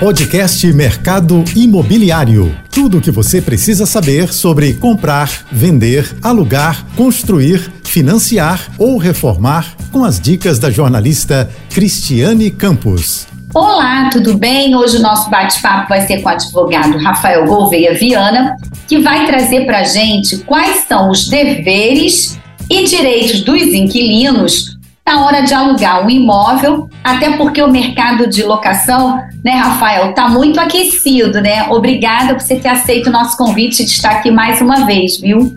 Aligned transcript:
Podcast 0.00 0.66
Mercado 0.74 1.42
Imobiliário. 1.56 2.54
Tudo 2.70 2.98
o 2.98 3.00
que 3.00 3.10
você 3.10 3.40
precisa 3.40 3.86
saber 3.86 4.30
sobre 4.32 4.74
comprar, 4.74 5.30
vender, 5.50 6.14
alugar, 6.22 6.84
construir, 6.94 7.72
financiar 7.82 8.68
ou 8.78 8.98
reformar 8.98 9.74
com 9.90 10.04
as 10.04 10.20
dicas 10.20 10.58
da 10.58 10.70
jornalista 10.70 11.50
Cristiane 11.70 12.50
Campos. 12.50 13.26
Olá, 13.54 14.10
tudo 14.12 14.36
bem? 14.36 14.76
Hoje 14.76 14.98
o 14.98 15.02
nosso 15.02 15.30
bate-papo 15.30 15.88
vai 15.88 16.06
ser 16.06 16.20
com 16.20 16.28
o 16.28 16.32
advogado 16.32 16.98
Rafael 16.98 17.46
Gouveia 17.46 17.94
Viana, 17.94 18.54
que 18.86 18.98
vai 18.98 19.26
trazer 19.26 19.64
para 19.64 19.82
gente 19.82 20.36
quais 20.38 20.84
são 20.86 21.10
os 21.10 21.26
deveres 21.26 22.38
e 22.68 22.84
direitos 22.84 23.40
dos 23.40 23.62
inquilinos 23.62 24.75
na 25.06 25.24
hora 25.24 25.42
de 25.42 25.54
alugar 25.54 26.04
um 26.04 26.10
imóvel, 26.10 26.90
até 27.04 27.36
porque 27.36 27.62
o 27.62 27.70
mercado 27.70 28.28
de 28.28 28.42
locação, 28.42 29.22
né, 29.44 29.52
Rafael, 29.52 30.10
está 30.10 30.28
muito 30.28 30.58
aquecido, 30.58 31.40
né? 31.40 31.68
Obrigada 31.70 32.34
por 32.34 32.42
você 32.42 32.56
ter 32.56 32.68
aceito 32.68 33.06
o 33.06 33.12
nosso 33.12 33.36
convite 33.36 33.84
de 33.84 33.90
estar 33.92 34.10
aqui 34.10 34.32
mais 34.32 34.60
uma 34.60 34.84
vez, 34.84 35.20
viu? 35.20 35.56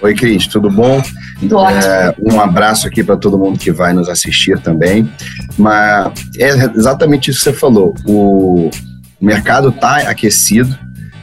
Oi, 0.00 0.14
Cris, 0.14 0.46
tudo 0.46 0.70
bom? 0.70 1.02
Tudo 1.40 1.56
ótimo. 1.56 1.82
É, 1.82 2.14
um 2.20 2.40
abraço 2.40 2.86
aqui 2.86 3.02
para 3.02 3.16
todo 3.16 3.36
mundo 3.36 3.58
que 3.58 3.72
vai 3.72 3.92
nos 3.92 4.08
assistir 4.08 4.60
também. 4.60 5.12
Mas 5.58 6.12
é 6.38 6.50
exatamente 6.76 7.32
isso 7.32 7.40
que 7.40 7.50
você 7.50 7.52
falou. 7.52 7.96
O 8.06 8.70
mercado 9.20 9.70
está 9.70 9.96
aquecido, 10.08 10.78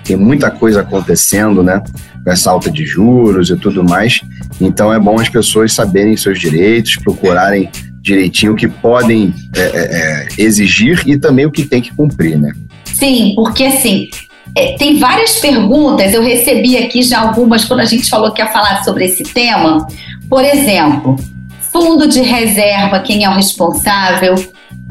tem 0.05 0.15
muita 0.15 0.51
coisa 0.51 0.81
acontecendo, 0.81 1.63
né? 1.63 1.81
Com 2.23 2.31
essa 2.31 2.51
alta 2.51 2.71
de 2.71 2.85
juros 2.85 3.49
e 3.49 3.57
tudo 3.57 3.83
mais. 3.83 4.21
Então 4.61 4.93
é 4.93 4.99
bom 4.99 5.19
as 5.19 5.29
pessoas 5.29 5.73
saberem 5.73 6.15
seus 6.15 6.39
direitos, 6.39 6.95
procurarem 6.97 7.69
direitinho 8.01 8.53
o 8.53 8.55
que 8.55 8.67
podem 8.67 9.33
é, 9.55 9.61
é, 9.61 9.65
é, 9.65 10.27
exigir 10.37 11.01
e 11.07 11.17
também 11.17 11.45
o 11.45 11.51
que 11.51 11.63
tem 11.63 11.81
que 11.81 11.91
cumprir, 11.91 12.37
né? 12.37 12.51
Sim, 12.85 13.33
porque 13.35 13.65
assim, 13.65 14.09
é, 14.55 14.77
tem 14.77 14.99
várias 14.99 15.39
perguntas, 15.39 16.13
eu 16.13 16.21
recebi 16.21 16.77
aqui 16.77 17.01
já 17.01 17.21
algumas 17.21 17.65
quando 17.65 17.79
a 17.79 17.85
gente 17.85 18.07
falou 18.07 18.31
que 18.31 18.41
ia 18.41 18.47
falar 18.47 18.83
sobre 18.83 19.05
esse 19.05 19.23
tema. 19.23 19.85
Por 20.29 20.45
exemplo, 20.45 21.15
fundo 21.73 22.07
de 22.07 22.21
reserva, 22.21 22.99
quem 22.99 23.25
é 23.25 23.29
o 23.29 23.33
responsável? 23.33 24.35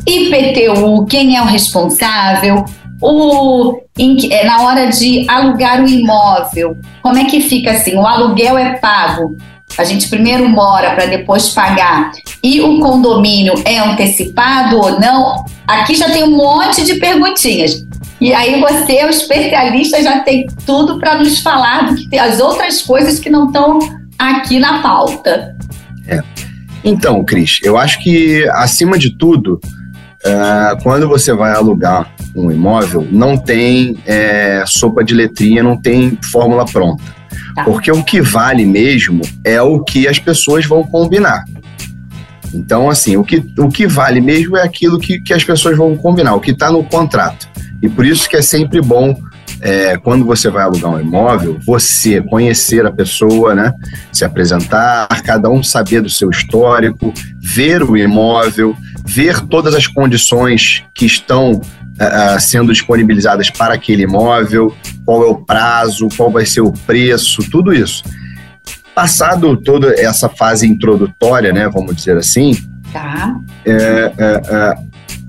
IPTU, 0.07 1.07
quem 1.07 1.37
é 1.37 1.43
o 1.43 1.47
responsável? 1.47 2.65
O, 3.07 3.83
em, 3.99 4.33
é, 4.33 4.47
na 4.47 4.63
hora 4.63 4.87
de 4.87 5.29
alugar 5.29 5.83
o 5.83 5.89
imóvel, 5.89 6.77
como 7.03 7.19
é 7.19 7.25
que 7.25 7.41
fica 7.41 7.73
assim? 7.73 7.95
O 7.97 8.07
aluguel 8.07 8.57
é 8.57 8.79
pago 8.79 9.37
a 9.77 9.85
gente 9.85 10.09
primeiro 10.09 10.49
mora 10.49 10.95
para 10.95 11.07
depois 11.07 11.49
pagar 11.49 12.13
e 12.43 12.61
o 12.61 12.79
condomínio 12.79 13.55
é 13.65 13.79
antecipado 13.79 14.77
ou 14.77 15.01
não, 15.01 15.45
aqui 15.67 15.95
já 15.95 16.11
tem 16.11 16.25
um 16.25 16.37
monte 16.37 16.85
de 16.85 16.95
perguntinhas. 16.95 17.85
E 18.21 18.33
aí 18.33 18.61
você, 18.61 19.05
o 19.05 19.11
especialista, 19.11 20.03
já 20.03 20.21
tem 20.21 20.47
tudo 20.65 20.99
para 20.99 21.19
nos 21.19 21.41
falar 21.41 21.89
do 21.89 21.97
que 21.97 22.09
tem 22.09 22.21
as 22.21 22.41
outras 22.41 22.83
coisas 22.83 23.19
que 23.19 23.29
não 23.29 23.47
estão 23.47 23.79
aqui 24.19 24.59
na 24.59 24.81
pauta. 24.81 25.57
É. 26.07 26.23
Então, 26.85 27.25
Cris, 27.25 27.59
eu 27.63 27.77
acho 27.77 28.01
que 28.01 28.49
acima 28.51 28.99
de 28.99 29.17
tudo, 29.17 29.61
uh, 30.25 30.83
quando 30.83 31.09
você 31.09 31.33
vai 31.33 31.53
alugar 31.53 32.09
um 32.35 32.51
imóvel, 32.51 33.07
não 33.11 33.37
tem 33.37 33.97
é, 34.07 34.65
sopa 34.67 35.05
de 35.05 35.15
letrinha, 35.15 35.63
não 35.63 35.81
tem 35.81 36.19
fórmula 36.31 36.65
pronta. 36.65 37.05
Tá. 37.55 37.65
Porque 37.65 37.91
o 37.91 38.03
que 38.03 38.21
vale 38.21 38.67
mesmo 38.67 39.23
é 39.45 39.61
o 39.63 39.81
que 39.81 40.09
as 40.09 40.19
pessoas 40.19 40.67
vão 40.67 40.83
combinar. 40.83 41.45
Então, 42.53 42.89
assim, 42.89 43.17
o 43.17 43.25
que, 43.25 43.45
o 43.59 43.69
que 43.69 43.87
vale 43.87 44.21
mesmo 44.21 44.57
é 44.57 44.63
aquilo 44.63 44.99
que, 44.99 45.21
que 45.21 45.33
as 45.33 45.43
pessoas 45.43 45.77
vão 45.77 45.97
combinar, 45.97 46.35
o 46.35 46.41
que 46.41 46.53
está 46.53 46.71
no 46.71 46.85
contrato. 46.85 47.49
E 47.83 47.89
por 47.89 48.07
isso 48.07 48.29
que 48.29 48.37
é 48.37 48.43
sempre 48.43 48.81
bom, 48.81 49.17
é, 49.61 49.97
quando 49.97 50.25
você 50.25 50.49
vai 50.51 50.63
alugar 50.63 50.93
um 50.93 51.01
imóvel, 51.01 51.59
você 51.65 52.21
conhecer 52.21 52.87
a 52.87 52.93
pessoa, 52.93 53.55
né? 53.55 53.73
Se 54.13 54.25
apresentar, 54.25 55.09
cada 55.23 55.49
um 55.51 55.63
saber 55.63 56.01
do 56.01 56.09
seu 56.11 56.31
histórico, 56.31 57.13
ver 57.41 57.83
o 57.83 57.97
imóvel, 57.97 58.77
ver 59.05 59.41
todas 59.41 59.75
as 59.75 59.87
condições 59.87 60.85
que 60.95 61.07
estão 61.07 61.61
uh, 61.95 62.41
sendo 62.41 62.73
disponibilizadas 62.73 63.51
para 63.51 63.75
aquele 63.75 64.03
imóvel, 64.03 64.75
qual 65.05 65.23
é 65.23 65.27
o 65.27 65.37
prazo, 65.37 66.09
qual 66.17 66.31
vai 66.31 66.47
ser 66.47 66.61
o 66.61 66.73
preço, 66.73 67.43
tudo 67.51 67.73
isso. 67.73 68.03
Passado 68.95 69.57
toda 69.57 69.93
essa 70.01 70.29
fase 70.29 70.67
introdutória, 70.67 71.53
né, 71.53 71.69
vamos 71.69 71.97
dizer 71.97 72.17
assim, 72.17 72.57
tá. 72.93 73.37
é, 73.67 73.73
é, 73.73 74.13
é, 74.19 74.75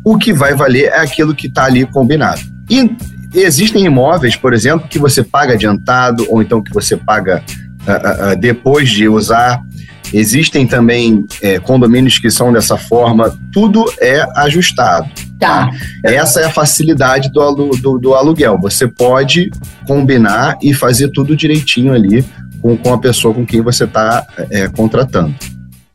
o 0.04 0.18
que 0.18 0.32
vai 0.32 0.54
valer 0.54 0.86
é 0.86 1.00
aquilo 1.00 1.34
que 1.34 1.48
está 1.48 1.66
ali 1.66 1.86
combinado. 1.86 2.42
E 2.70 2.96
existem 3.34 3.86
imóveis, 3.86 4.36
por 4.36 4.54
exemplo, 4.54 4.88
que 4.88 5.00
você 5.00 5.24
paga 5.24 5.54
adiantado 5.54 6.26
ou 6.30 6.42
então 6.42 6.62
que 6.62 6.74
você 6.74 6.96
paga 6.96 7.44
uh, 7.88 8.34
uh, 8.34 8.40
depois 8.40 8.90
de 8.90 9.10
usar. 9.10 9.62
Existem 10.14 10.68
também 10.68 11.26
é, 11.42 11.60
condomínios 11.60 12.20
que 12.20 12.30
são 12.30 12.52
dessa 12.52 12.78
forma, 12.78 13.38
tudo 13.52 13.86
é 14.00 14.26
ajustado. 14.36 15.10
Tá. 15.40 15.70
Essa 16.04 16.42
é 16.42 16.46
a 16.46 16.50
facilidade 16.50 17.30
do, 17.32 17.72
do, 17.82 18.00
do, 18.00 18.14
aluguel. 18.14 18.58
Você 18.62 18.88
pode 18.88 19.52
combinar 19.86 20.58
e 20.62 20.74
fazer 20.74 21.10
tudo 21.10 21.36
direitinho 21.36 21.94
ali 21.94 22.24
com, 22.62 22.78
com 22.78 22.94
a 22.94 22.98
pessoa 22.98 23.34
com 23.34 23.46
quem 23.46 23.62
você 23.62 23.84
está 23.84 24.26
é, 24.50 24.68
contratando. 24.70 25.36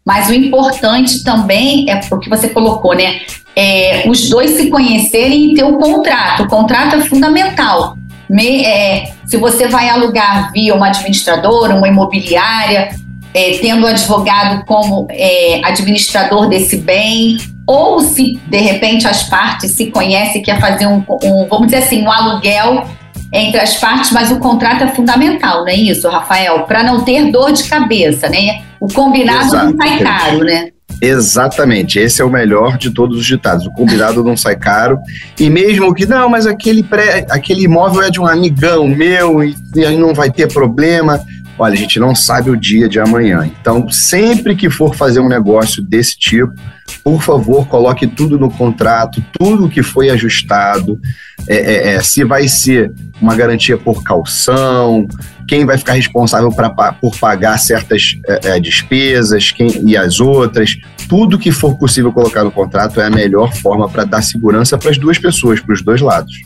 Mas 0.05 0.29
o 0.29 0.35
importante 0.35 1.23
também 1.23 1.91
é 1.91 2.01
o 2.11 2.19
que 2.19 2.29
você 2.29 2.49
colocou, 2.49 2.95
né? 2.95 3.21
É, 3.55 4.09
os 4.09 4.29
dois 4.29 4.53
se 4.53 4.71
conhecerem 4.71 5.53
e 5.53 5.55
ter 5.55 5.65
o 5.65 5.77
um 5.77 5.79
contrato. 5.79 6.43
O 6.45 6.49
contrato 6.49 6.97
é 6.97 7.01
fundamental. 7.01 7.97
Me, 8.29 8.65
é, 8.65 9.13
se 9.27 9.37
você 9.37 9.67
vai 9.67 9.89
alugar 9.89 10.53
via 10.53 10.75
uma 10.75 10.89
administradora, 10.89 11.75
uma 11.75 11.89
imobiliária, 11.89 12.91
é, 13.35 13.59
tendo 13.59 13.85
o 13.85 13.87
advogado 13.87 14.65
como 14.67 15.07
é, 15.11 15.61
administrador 15.65 16.49
desse 16.49 16.79
bem, 16.79 17.37
ou 17.67 18.01
se 18.01 18.41
de 18.47 18.59
repente 18.59 19.07
as 19.07 19.25
partes 19.25 19.73
se 19.73 19.87
conhecem, 19.87 20.43
quer 20.43 20.61
fazer 20.61 20.87
um, 20.87 21.05
um, 21.23 21.47
vamos 21.49 21.67
dizer 21.67 21.85
assim, 21.85 22.03
um 22.03 22.11
aluguel 22.11 22.85
entre 23.33 23.61
as 23.61 23.77
partes, 23.77 24.11
mas 24.11 24.33
o 24.33 24.41
contrato 24.41 24.83
é 24.83 24.89
fundamental, 24.89 25.61
não 25.61 25.69
é 25.69 25.77
isso, 25.77 26.09
Rafael? 26.09 26.65
Para 26.65 26.83
não 26.83 27.05
ter 27.05 27.31
dor 27.31 27.53
de 27.53 27.63
cabeça, 27.65 28.29
né? 28.29 28.63
O 28.81 28.89
combinado 28.89 29.55
não 29.57 29.77
sai 29.77 29.99
caro, 29.99 30.39
né? 30.41 30.71
Exatamente, 31.01 31.99
esse 31.99 32.21
é 32.21 32.25
o 32.25 32.31
melhor 32.31 32.77
de 32.77 32.91
todos 32.91 33.19
os 33.19 33.25
ditados. 33.25 33.67
O 33.67 33.73
combinado 33.73 34.23
não 34.23 34.37
sai 34.37 34.57
caro. 34.57 34.99
E 35.39 35.49
mesmo 35.49 35.95
que, 35.95 36.05
não, 36.05 36.29
mas 36.29 36.47
aquele, 36.47 36.83
pré, 36.83 37.25
aquele 37.31 37.63
imóvel 37.63 38.03
é 38.03 38.11
de 38.11 38.21
um 38.21 38.27
amigão 38.27 38.87
meu 38.87 39.43
e, 39.43 39.55
e 39.75 39.85
aí 39.85 39.97
não 39.97 40.13
vai 40.13 40.31
ter 40.31 40.53
problema. 40.53 41.21
Olha, 41.61 41.75
a 41.75 41.77
gente 41.77 42.01
não 42.01 42.15
sabe 42.15 42.49
o 42.49 42.57
dia 42.57 42.89
de 42.89 42.99
amanhã. 42.99 43.45
Então, 43.61 43.87
sempre 43.91 44.57
que 44.57 44.71
for 44.71 44.95
fazer 44.95 45.21
um 45.21 45.29
negócio 45.29 45.83
desse 45.83 46.19
tipo, 46.19 46.55
por 47.05 47.21
favor, 47.21 47.69
coloque 47.69 48.07
tudo 48.07 48.39
no 48.39 48.51
contrato, 48.51 49.23
tudo 49.39 49.69
que 49.69 49.83
foi 49.83 50.09
ajustado, 50.09 50.99
é, 51.47 51.57
é, 51.57 51.95
é, 51.97 52.03
se 52.03 52.25
vai 52.25 52.49
ser 52.49 52.91
uma 53.21 53.37
garantia 53.37 53.77
por 53.77 54.03
calção, 54.03 55.07
quem 55.47 55.67
vai 55.67 55.77
ficar 55.77 55.93
responsável 55.93 56.51
pra, 56.51 56.71
por 56.95 57.15
pagar 57.19 57.59
certas 57.59 58.17
é, 58.27 58.57
é, 58.57 58.61
despesas 58.61 59.53
quem, 59.53 59.87
e 59.87 59.99
as 59.99 60.19
outras, 60.19 60.79
tudo 61.11 61.39
que 61.39 61.53
for 61.53 61.77
possível 61.77 62.11
colocar 62.11 62.43
no 62.43 62.51
contrato 62.51 63.03
é 63.03 63.05
a 63.05 63.11
melhor 63.11 63.53
forma 63.53 63.87
para 63.87 64.05
dar 64.05 64.23
segurança 64.23 64.79
para 64.79 64.91
as 64.91 64.97
duas 64.97 65.19
pessoas, 65.19 65.61
para 65.61 65.75
os 65.75 65.83
dois 65.83 66.01
lados. 66.01 66.41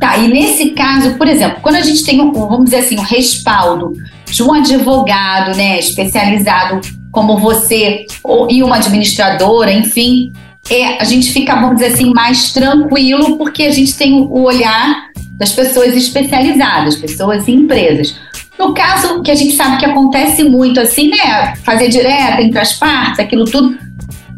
Tá, 0.00 0.16
e 0.16 0.28
nesse 0.28 0.70
caso, 0.70 1.16
por 1.18 1.28
exemplo, 1.28 1.58
quando 1.60 1.76
a 1.76 1.82
gente 1.82 2.02
tem, 2.02 2.20
um, 2.22 2.32
vamos 2.32 2.64
dizer 2.64 2.78
assim, 2.78 2.98
um 2.98 3.02
respaldo 3.02 3.92
de 4.26 4.42
um 4.42 4.52
advogado, 4.52 5.56
né, 5.56 5.78
especializado 5.78 6.80
como 7.12 7.38
você, 7.38 8.06
ou, 8.22 8.50
e 8.50 8.62
uma 8.62 8.76
administradora, 8.76 9.72
enfim, 9.72 10.32
é, 10.68 11.00
a 11.00 11.04
gente 11.04 11.30
fica, 11.30 11.54
vamos 11.54 11.76
dizer 11.76 11.92
assim, 11.92 12.12
mais 12.12 12.52
tranquilo, 12.52 13.36
porque 13.36 13.64
a 13.64 13.70
gente 13.70 13.94
tem 13.96 14.14
o 14.14 14.42
olhar 14.42 15.08
das 15.32 15.52
pessoas 15.52 15.94
especializadas, 15.94 16.96
pessoas 16.96 17.46
e 17.46 17.52
empresas. 17.52 18.16
No 18.58 18.72
caso 18.72 19.20
que 19.22 19.30
a 19.30 19.34
gente 19.34 19.54
sabe 19.54 19.78
que 19.78 19.84
acontece 19.84 20.44
muito 20.44 20.80
assim, 20.80 21.08
né? 21.08 21.54
Fazer 21.64 21.88
direta 21.88 22.40
entre 22.40 22.58
as 22.58 22.74
partes, 22.74 23.18
aquilo 23.18 23.44
tudo. 23.44 23.76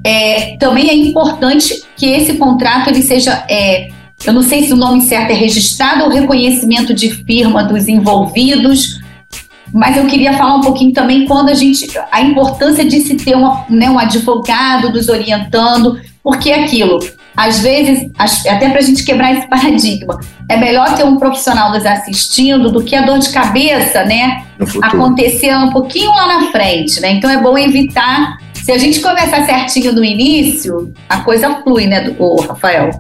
É, 0.03 0.57
também 0.59 0.89
é 0.89 0.95
importante 0.95 1.83
que 1.97 2.07
esse 2.07 2.35
contrato 2.35 2.89
ele 2.89 3.03
seja, 3.03 3.45
é, 3.49 3.89
eu 4.25 4.33
não 4.33 4.43
sei 4.43 4.65
se 4.65 4.73
o 4.73 4.77
nome 4.77 5.03
certo 5.03 5.31
é 5.31 5.35
registrado 5.35 6.05
ou 6.05 6.11
reconhecimento 6.11 6.95
de 6.95 7.11
firma 7.11 7.65
dos 7.65 7.89
envolvidos, 7.89 9.01
mas 9.77 9.95
eu 9.95 10.07
queria 10.07 10.33
falar 10.33 10.57
um 10.57 10.63
pouquinho 10.63 10.93
também 10.93 11.27
quando 11.27 11.51
a 11.51 11.55
gente 11.55 11.87
a 12.11 12.23
importância 12.23 12.83
de 12.83 12.99
se 13.01 13.15
ter 13.15 13.37
uma, 13.37 13.67
né, 13.69 13.91
um 13.91 13.99
advogado 13.99 14.91
nos 14.91 15.09
orientando, 15.11 16.01
porque 16.23 16.51
é 16.51 16.65
aquilo, 16.65 16.99
às 17.37 17.59
vezes, 17.59 18.11
até 18.19 18.71
para 18.71 18.79
a 18.79 18.83
gente 18.83 19.05
quebrar 19.05 19.35
esse 19.35 19.47
paradigma, 19.51 20.19
é 20.49 20.57
melhor 20.57 20.95
ter 20.95 21.05
um 21.05 21.19
profissional 21.19 21.71
nos 21.71 21.85
assistindo 21.85 22.73
do 22.73 22.83
que 22.83 22.97
a 22.97 23.03
dor 23.03 23.19
de 23.19 23.29
cabeça, 23.29 24.03
né? 24.05 24.47
Acontecer 24.83 25.55
um 25.55 25.71
pouquinho 25.71 26.11
lá 26.11 26.27
na 26.27 26.51
frente, 26.51 26.99
né? 27.01 27.11
Então 27.11 27.29
é 27.29 27.37
bom 27.37 27.59
evitar. 27.59 28.39
Se 28.55 28.73
a 28.73 28.79
gente 28.79 29.01
começar 29.01 29.45
certinho 29.45 29.93
no 29.93 30.03
início, 30.03 30.93
a 31.09 31.21
coisa 31.21 31.61
flui, 31.63 31.87
né, 31.87 32.17
o 32.19 32.41
Rafael? 32.41 32.91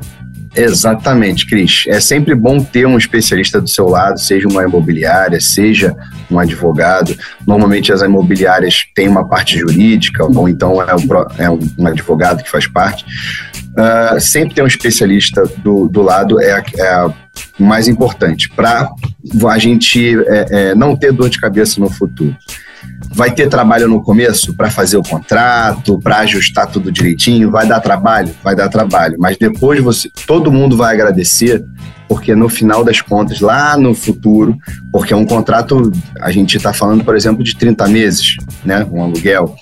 Exatamente, 0.56 1.46
Cris. 1.46 1.84
É 1.86 2.00
sempre 2.00 2.34
bom 2.34 2.58
ter 2.62 2.86
um 2.86 2.96
especialista 2.96 3.60
do 3.60 3.68
seu 3.68 3.86
lado, 3.86 4.18
seja 4.18 4.48
uma 4.48 4.64
imobiliária, 4.64 5.38
seja 5.38 5.94
um 6.30 6.38
advogado. 6.38 7.14
Normalmente 7.46 7.92
as 7.92 8.00
imobiliárias 8.00 8.86
têm 8.94 9.06
uma 9.06 9.28
parte 9.28 9.58
jurídica, 9.58 10.24
ou 10.24 10.48
então 10.48 10.80
é 10.80 10.94
um, 10.94 11.06
é 11.38 11.50
um 11.50 11.86
advogado 11.86 12.42
que 12.42 12.50
faz 12.50 12.66
parte. 12.66 13.04
Uh, 13.76 14.18
sempre 14.18 14.54
ter 14.54 14.62
um 14.62 14.66
especialista 14.66 15.44
do, 15.58 15.86
do 15.86 16.00
lado 16.00 16.40
é, 16.40 16.64
é 16.78 17.06
mais 17.58 17.86
importante 17.86 18.48
para 18.48 18.88
a 19.50 19.58
gente 19.58 20.16
é, 20.26 20.46
é, 20.50 20.74
não 20.74 20.96
ter 20.96 21.12
dor 21.12 21.28
de 21.28 21.38
cabeça 21.38 21.78
no 21.78 21.90
futuro. 21.90 22.34
Vai 23.12 23.30
ter 23.30 23.48
trabalho 23.48 23.88
no 23.88 24.02
começo 24.02 24.54
para 24.54 24.70
fazer 24.70 24.96
o 24.96 25.02
contrato, 25.02 25.98
para 25.98 26.18
ajustar 26.18 26.66
tudo 26.66 26.92
direitinho, 26.92 27.50
vai 27.50 27.66
dar 27.66 27.80
trabalho, 27.80 28.34
vai 28.42 28.54
dar 28.54 28.68
trabalho, 28.68 29.16
mas 29.18 29.36
depois 29.38 29.82
você, 29.82 30.10
todo 30.26 30.52
mundo 30.52 30.76
vai 30.76 30.94
agradecer, 30.94 31.64
porque 32.08 32.34
no 32.34 32.48
final 32.48 32.84
das 32.84 33.00
contas, 33.00 33.40
lá 33.40 33.76
no 33.76 33.94
futuro, 33.94 34.56
porque 34.92 35.12
é 35.12 35.16
um 35.16 35.24
contrato, 35.24 35.90
a 36.20 36.30
gente 36.30 36.56
está 36.56 36.72
falando, 36.72 37.04
por 37.04 37.16
exemplo, 37.16 37.42
de 37.42 37.56
30 37.56 37.88
meses, 37.88 38.36
né, 38.64 38.86
um 38.90 39.02
aluguel. 39.02 39.54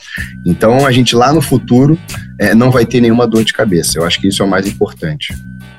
Então 0.44 0.84
a 0.84 0.92
gente 0.92 1.14
lá 1.14 1.32
no 1.32 1.40
futuro 1.40 1.98
é, 2.38 2.54
não 2.54 2.70
vai 2.70 2.84
ter 2.84 3.00
nenhuma 3.00 3.26
dor 3.26 3.44
de 3.44 3.52
cabeça. 3.52 3.98
Eu 3.98 4.04
acho 4.04 4.20
que 4.20 4.28
isso 4.28 4.42
é 4.42 4.46
o 4.46 4.50
mais 4.50 4.66
importante. 4.66 5.34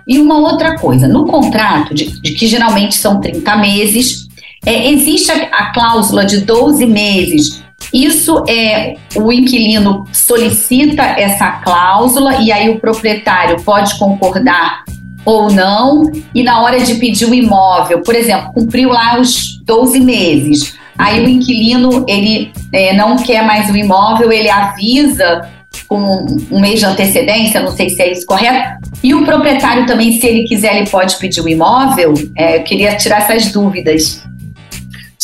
E 0.08 0.20
uma 0.20 0.38
outra 0.38 0.78
coisa, 0.78 1.08
no 1.08 1.26
contrato, 1.26 1.94
de, 1.94 2.22
de 2.22 2.34
que 2.34 2.46
geralmente 2.46 2.96
são 2.96 3.20
30 3.20 3.58
meses, 3.58 4.25
é, 4.66 4.92
existe 4.92 5.32
a, 5.32 5.44
a, 5.52 5.74
cláusula 5.74 6.26
de 6.26 6.42
12 6.42 6.86
meses. 6.86 7.64
Isso 7.94 8.44
é 8.50 8.96
o 9.16 9.32
inquilino 9.32 10.06
solicita 10.12 11.04
essa 11.04 11.52
cláusula 11.52 12.42
e 12.42 12.52
aí 12.52 12.70
o 12.70 12.80
proprietário 12.80 13.62
pode 13.62 13.98
concordar 13.98 14.84
ou 15.26 15.52
não, 15.52 16.12
e 16.36 16.44
na 16.44 16.62
hora 16.62 16.80
de 16.80 16.96
pedir 16.96 17.26
o 17.26 17.34
imóvel, 17.34 18.02
por 18.02 18.14
exemplo, 18.14 18.54
cumpriu 18.54 18.90
lá 18.90 19.20
os 19.20 19.60
12 19.66 20.00
meses. 20.00 20.78
Aí 20.98 21.26
o 21.26 21.28
inquilino 21.28 22.06
ele 22.08 22.54
é, 22.72 22.94
não 22.94 23.18
quer 23.18 23.44
mais 23.44 23.70
o 23.70 23.76
imóvel, 23.76 24.32
ele 24.32 24.50
avisa 24.50 25.50
com 25.88 26.26
um 26.52 26.60
mês 26.60 26.80
de 26.80 26.86
antecedência, 26.86 27.62
não 27.62 27.72
sei 27.72 27.90
se 27.90 28.02
é 28.02 28.12
isso 28.12 28.26
correto. 28.26 28.88
E 29.04 29.14
o 29.14 29.26
proprietário 29.26 29.86
também, 29.86 30.20
se 30.20 30.26
ele 30.26 30.44
quiser, 30.44 30.78
ele 30.78 30.90
pode 30.90 31.18
pedir 31.18 31.42
o 31.42 31.50
imóvel. 31.50 32.14
É, 32.38 32.58
eu 32.58 32.64
queria 32.64 32.96
tirar 32.96 33.18
essas 33.18 33.52
dúvidas. 33.52 34.24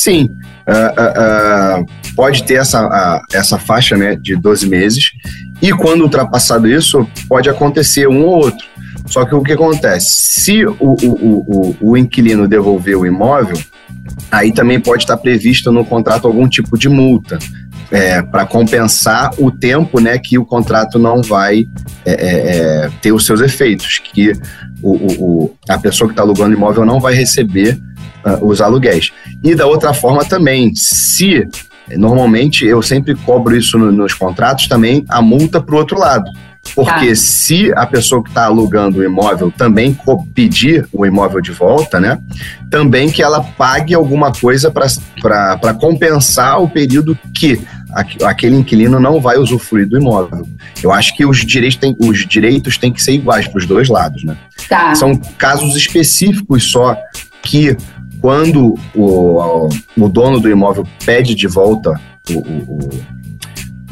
Sim, 0.02 0.36
uh, 0.68 1.80
uh, 1.80 1.82
uh, 1.82 1.86
pode 2.16 2.44
ter 2.44 2.56
essa, 2.56 3.22
essa 3.32 3.60
faixa 3.60 3.96
né, 3.96 4.16
de 4.16 4.36
12 4.36 4.68
meses. 4.68 5.12
E 5.62 5.72
quando 5.72 6.02
ultrapassado 6.02 6.68
isso, 6.68 7.08
pode 7.30 7.48
acontecer 7.48 8.08
um 8.08 8.24
ou 8.24 8.46
outro. 8.46 8.66
Só 9.06 9.26
que 9.26 9.36
o 9.36 9.44
que 9.44 9.54
acontece? 9.54 10.08
Se 10.10 10.66
o, 10.66 10.76
o, 10.80 10.96
o, 11.04 11.76
o 11.80 11.98
inquilino 11.98 12.48
devolver 12.48 12.98
o 12.98 13.06
imóvel, 13.06 13.56
aí 14.32 14.52
também 14.52 14.80
pode 14.80 15.04
estar 15.04 15.18
previsto 15.18 15.72
no 15.72 15.86
contrato 15.86 16.26
algum 16.26 16.50
tipo 16.50 16.80
de 16.80 16.90
multa 16.90 17.38
é, 17.92 18.24
para 18.24 18.44
compensar 18.48 19.30
o 19.38 19.52
tempo 19.52 20.00
né, 20.00 20.18
que 20.18 20.36
o 20.36 20.46
contrato 20.46 20.98
não 20.98 21.22
vai 21.22 21.68
é, 22.04 22.12
é, 22.12 22.86
é 22.86 22.92
ter 23.04 23.12
os 23.12 23.24
seus 23.24 23.40
efeitos, 23.40 24.00
que 24.00 24.34
o, 24.82 24.96
o, 24.96 25.56
a 25.70 25.78
pessoa 25.78 26.08
que 26.08 26.14
está 26.14 26.24
alugando 26.24 26.56
o 26.56 26.58
imóvel 26.58 26.86
não 26.86 27.00
vai 27.00 27.14
receber 27.14 27.80
uh, 28.26 28.46
os 28.46 28.62
aluguéis. 28.62 29.12
E 29.44 29.56
da 29.56 29.66
outra 29.66 29.94
forma 29.94 30.24
também, 30.26 30.74
se 30.76 31.48
normalmente 31.98 32.66
eu 32.66 32.82
sempre 32.82 33.16
cobro 33.16 33.56
isso 33.56 33.78
no, 33.78 33.92
nos 33.92 34.14
contratos 34.14 34.68
também, 34.68 35.04
a 35.10 35.22
multa 35.22 35.62
para 35.62 35.76
o 35.76 35.78
outro 35.78 35.98
lado. 35.98 36.30
Porque 36.76 37.08
tá. 37.08 37.16
se 37.16 37.74
a 37.76 37.88
pessoa 37.88 38.24
que 38.24 38.30
está 38.30 38.46
alugando 38.46 39.00
o 39.00 39.04
imóvel 39.04 39.52
também 39.52 39.98
pedir 40.34 40.88
o 40.94 41.06
imóvel 41.06 41.42
de 41.42 41.52
volta, 41.52 42.00
né? 42.00 42.20
Também 42.70 43.10
que 43.10 43.22
ela 43.22 43.42
pague 43.42 43.96
alguma 43.96 44.32
coisa 44.32 44.72
para 44.72 45.74
compensar 45.74 46.62
o 46.62 46.70
período 46.70 47.18
que 47.34 47.60
aquele 48.24 48.56
inquilino 48.56 49.00
não 49.00 49.20
vai 49.20 49.38
usufruir 49.38 49.88
do 49.88 49.98
imóvel. 49.98 50.48
Eu 50.82 50.94
acho 50.94 51.18
que 51.18 51.26
os 51.26 51.40
direitos 51.40 51.78
têm, 51.78 51.96
os 52.00 52.26
direitos 52.28 52.78
têm 52.78 52.94
que 52.94 53.02
ser 53.02 53.14
iguais 53.14 53.48
para 53.48 53.58
os 53.58 53.66
dois 53.66 53.90
lados, 53.90 54.24
né? 54.24 54.38
Tá. 54.70 54.94
São 54.96 55.16
casos 55.38 55.76
específicos 55.76 56.72
só 56.72 56.96
que 57.42 57.76
quando 58.22 58.78
o, 58.96 59.68
o 59.98 60.08
dono 60.08 60.40
do 60.40 60.50
imóvel 60.50 60.88
pede 61.04 61.34
de 61.34 61.48
volta 61.48 62.00
o, 62.30 62.38
o, 62.40 62.90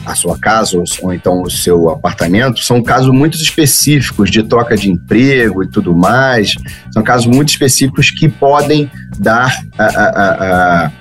a 0.05 0.13
sua 0.13 0.37
casa 0.37 0.77
ou, 0.77 0.83
ou, 1.01 1.13
então 1.13 1.41
o 1.41 1.49
seu 1.49 1.89
apartamento, 1.89 2.63
são 2.63 2.81
casos 2.81 3.11
muito 3.11 3.35
específicos 3.37 4.29
de 4.29 4.43
troca 4.43 4.77
de 4.77 4.89
emprego 4.89 5.63
e 5.63 5.67
tudo 5.67 5.95
mais. 5.95 6.53
São 6.91 7.03
casos 7.03 7.25
muito 7.25 7.49
específicos 7.49 8.11
que 8.11 8.29
podem 8.29 8.89
dar 9.17 9.51
a, 9.77 9.85
a, 9.85 10.85
a, 10.85 10.91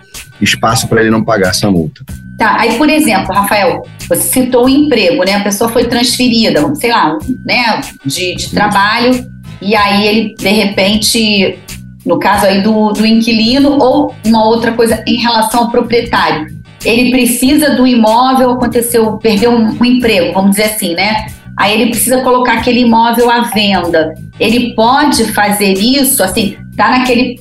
espaço 0.41 0.89
para 0.89 1.03
ele 1.03 1.11
não 1.11 1.23
pagar 1.23 1.51
essa 1.51 1.71
multa. 1.71 2.05
Tá, 2.39 2.57
aí 2.61 2.77
por 2.79 2.89
exemplo, 2.89 3.35
Rafael, 3.35 3.83
você 4.09 4.23
citou 4.23 4.67
o 4.67 4.69
emprego, 4.69 5.25
né? 5.25 5.35
A 5.35 5.43
pessoa 5.43 5.69
foi 5.69 5.87
transferida, 5.87 6.75
sei 6.77 6.93
lá, 6.93 7.19
né, 7.45 7.81
de, 8.07 8.37
de 8.37 8.51
trabalho, 8.51 9.29
e 9.61 9.75
aí 9.75 10.07
ele, 10.07 10.35
de 10.39 10.49
repente, 10.51 11.59
no 12.05 12.19
caso 12.19 12.47
aí 12.47 12.63
do, 12.63 12.93
do 12.93 13.07
inquilino, 13.07 13.79
ou 13.79 14.15
uma 14.25 14.45
outra 14.45 14.73
coisa 14.73 15.03
em 15.07 15.17
relação 15.17 15.65
ao 15.65 15.71
proprietário. 15.71 16.47
Ele 16.85 17.11
precisa 17.11 17.75
do 17.75 17.87
imóvel, 17.87 18.53
aconteceu, 18.53 19.17
perdeu 19.19 19.51
um, 19.51 19.77
um 19.79 19.85
emprego, 19.85 20.33
vamos 20.33 20.53
dizer 20.53 20.65
assim, 20.65 20.95
né? 20.95 21.27
Aí 21.57 21.81
ele 21.81 21.91
precisa 21.91 22.21
colocar 22.21 22.55
aquele 22.55 22.81
imóvel 22.81 23.29
à 23.29 23.41
venda. 23.41 24.15
Ele 24.39 24.75
pode 24.75 25.25
fazer 25.33 25.73
isso, 25.73 26.23
assim, 26.23 26.57
tá 26.77 26.91
naquele. 26.91 27.41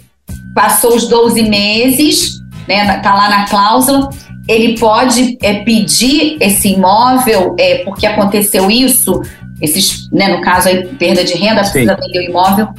Passou 0.56 0.95
os 0.95 1.07
12 1.07 1.44
meses, 1.44 2.42
né? 2.68 2.98
Tá 2.98 3.13
lá 3.13 3.30
na 3.30 3.45
cláusula 3.45 4.09
ele 4.48 4.77
pode 4.80 5.38
é, 5.42 5.56
pedir 5.63 6.38
esse 6.39 6.69
imóvel 6.69 7.56
é, 7.59 7.83
porque 7.83 8.07
aconteceu 8.07 8.71
isso, 8.71 9.21
esses, 9.62 10.09
né, 10.12 10.30
no 10.30 10.42
caso 10.42 10.69
aí, 10.69 10.88
perda 10.95 11.24
de 11.24 11.33
renda, 11.33 11.63
Sim. 11.63 11.71
precisa 11.71 11.95
vender 11.95 12.19
o 12.19 12.30
imóvel? 12.30 12.69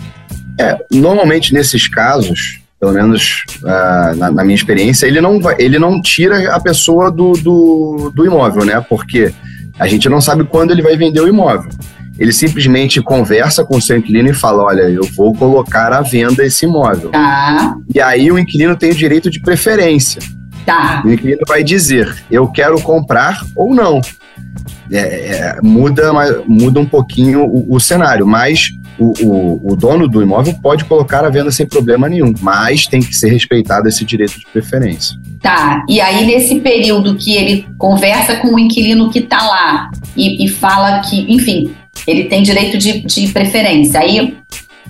É, 0.59 0.77
normalmente 0.91 1.55
nesses 1.55 1.87
casos, 1.87 2.61
pelo 2.81 2.93
menos 2.93 3.45
uh, 3.63 4.17
na, 4.17 4.31
na, 4.31 4.45
minha 4.45 4.55
experiência, 4.55 5.07
ele 5.07 5.21
não, 5.21 5.41
vai, 5.41 5.57
ele 5.59 5.79
não 5.79 6.01
tira 6.01 6.55
a 6.55 6.61
pessoa 6.61 7.11
do, 7.11 7.33
do, 7.33 8.13
do 8.15 8.27
imóvel, 8.27 8.65
né? 8.65 8.81
Porque 8.89 9.33
a 9.79 9.87
gente 9.87 10.09
não 10.09 10.21
sabe 10.21 10.45
quando 10.45 10.73
ele 10.73 10.83
vai 10.83 10.97
vender 10.97 11.21
o 11.21 11.29
imóvel. 11.29 11.71
Ele 12.19 12.33
simplesmente 12.33 13.01
conversa 13.01 13.65
com 13.65 13.77
o 13.77 13.83
seu 13.83 13.97
inquilino 13.97 14.29
e 14.29 14.35
fala: 14.35 14.65
Olha, 14.65 14.83
eu 14.83 15.05
vou 15.17 15.33
colocar 15.35 15.93
à 15.93 16.03
venda 16.03 16.45
esse 16.45 16.67
imóvel. 16.67 17.11
Tá. 17.11 17.77
E 17.95 18.01
aí 18.01 18.31
o 18.33 18.39
inquilino 18.39 18.77
tem 18.77 18.91
o 18.91 18.95
direito 18.95 19.31
de 19.31 19.41
preferência. 19.41 20.21
Tá. 20.67 21.03
O 21.05 21.11
inquilino 21.11 21.41
vai 21.47 21.63
dizer, 21.63 22.15
eu 22.31 22.49
quero 22.49 22.81
comprar 22.83 23.41
ou 23.55 23.75
não. 23.75 24.01
É, 24.91 24.99
é, 24.99 25.59
muda, 25.63 26.13
muda 26.47 26.81
um 26.81 26.87
pouquinho 26.87 27.45
o, 27.45 27.75
o 27.75 27.81
cenário, 27.81 28.27
mas 28.27 28.71
o, 28.99 29.13
o, 29.23 29.73
o, 29.73 29.77
dono 29.77 30.09
do 30.09 30.23
imóvel 30.23 30.55
pode 30.63 30.85
colocar 30.85 31.25
a 31.25 31.31
venda 31.31 31.51
sem 31.51 31.67
problema 31.67 32.09
nenhum, 32.09 32.33
mas 32.41 32.87
tem 32.87 33.01
que 33.01 33.15
ser 33.15 33.31
respeitado 33.31 33.89
esse 33.89 34.05
direito 34.05 34.39
de 34.39 34.47
preferência. 34.47 35.17
Tá, 35.41 35.85
e 35.89 36.01
aí 36.01 36.27
nesse 36.27 36.61
período 36.61 37.15
que 37.17 37.35
ele 37.35 37.67
conversa 37.79 38.37
com 38.37 38.55
o 38.55 38.59
inquilino 38.59 39.11
que 39.11 39.21
está 39.21 39.43
lá 39.43 39.91
e, 40.17 40.45
e, 40.45 40.49
fala 40.49 41.01
que, 41.01 41.33
enfim, 41.33 41.73
ele 42.07 42.25
tem 42.25 42.43
direito 42.43 42.77
de, 42.77 43.01
de 43.01 43.29
preferência, 43.29 44.01
aí 44.01 44.37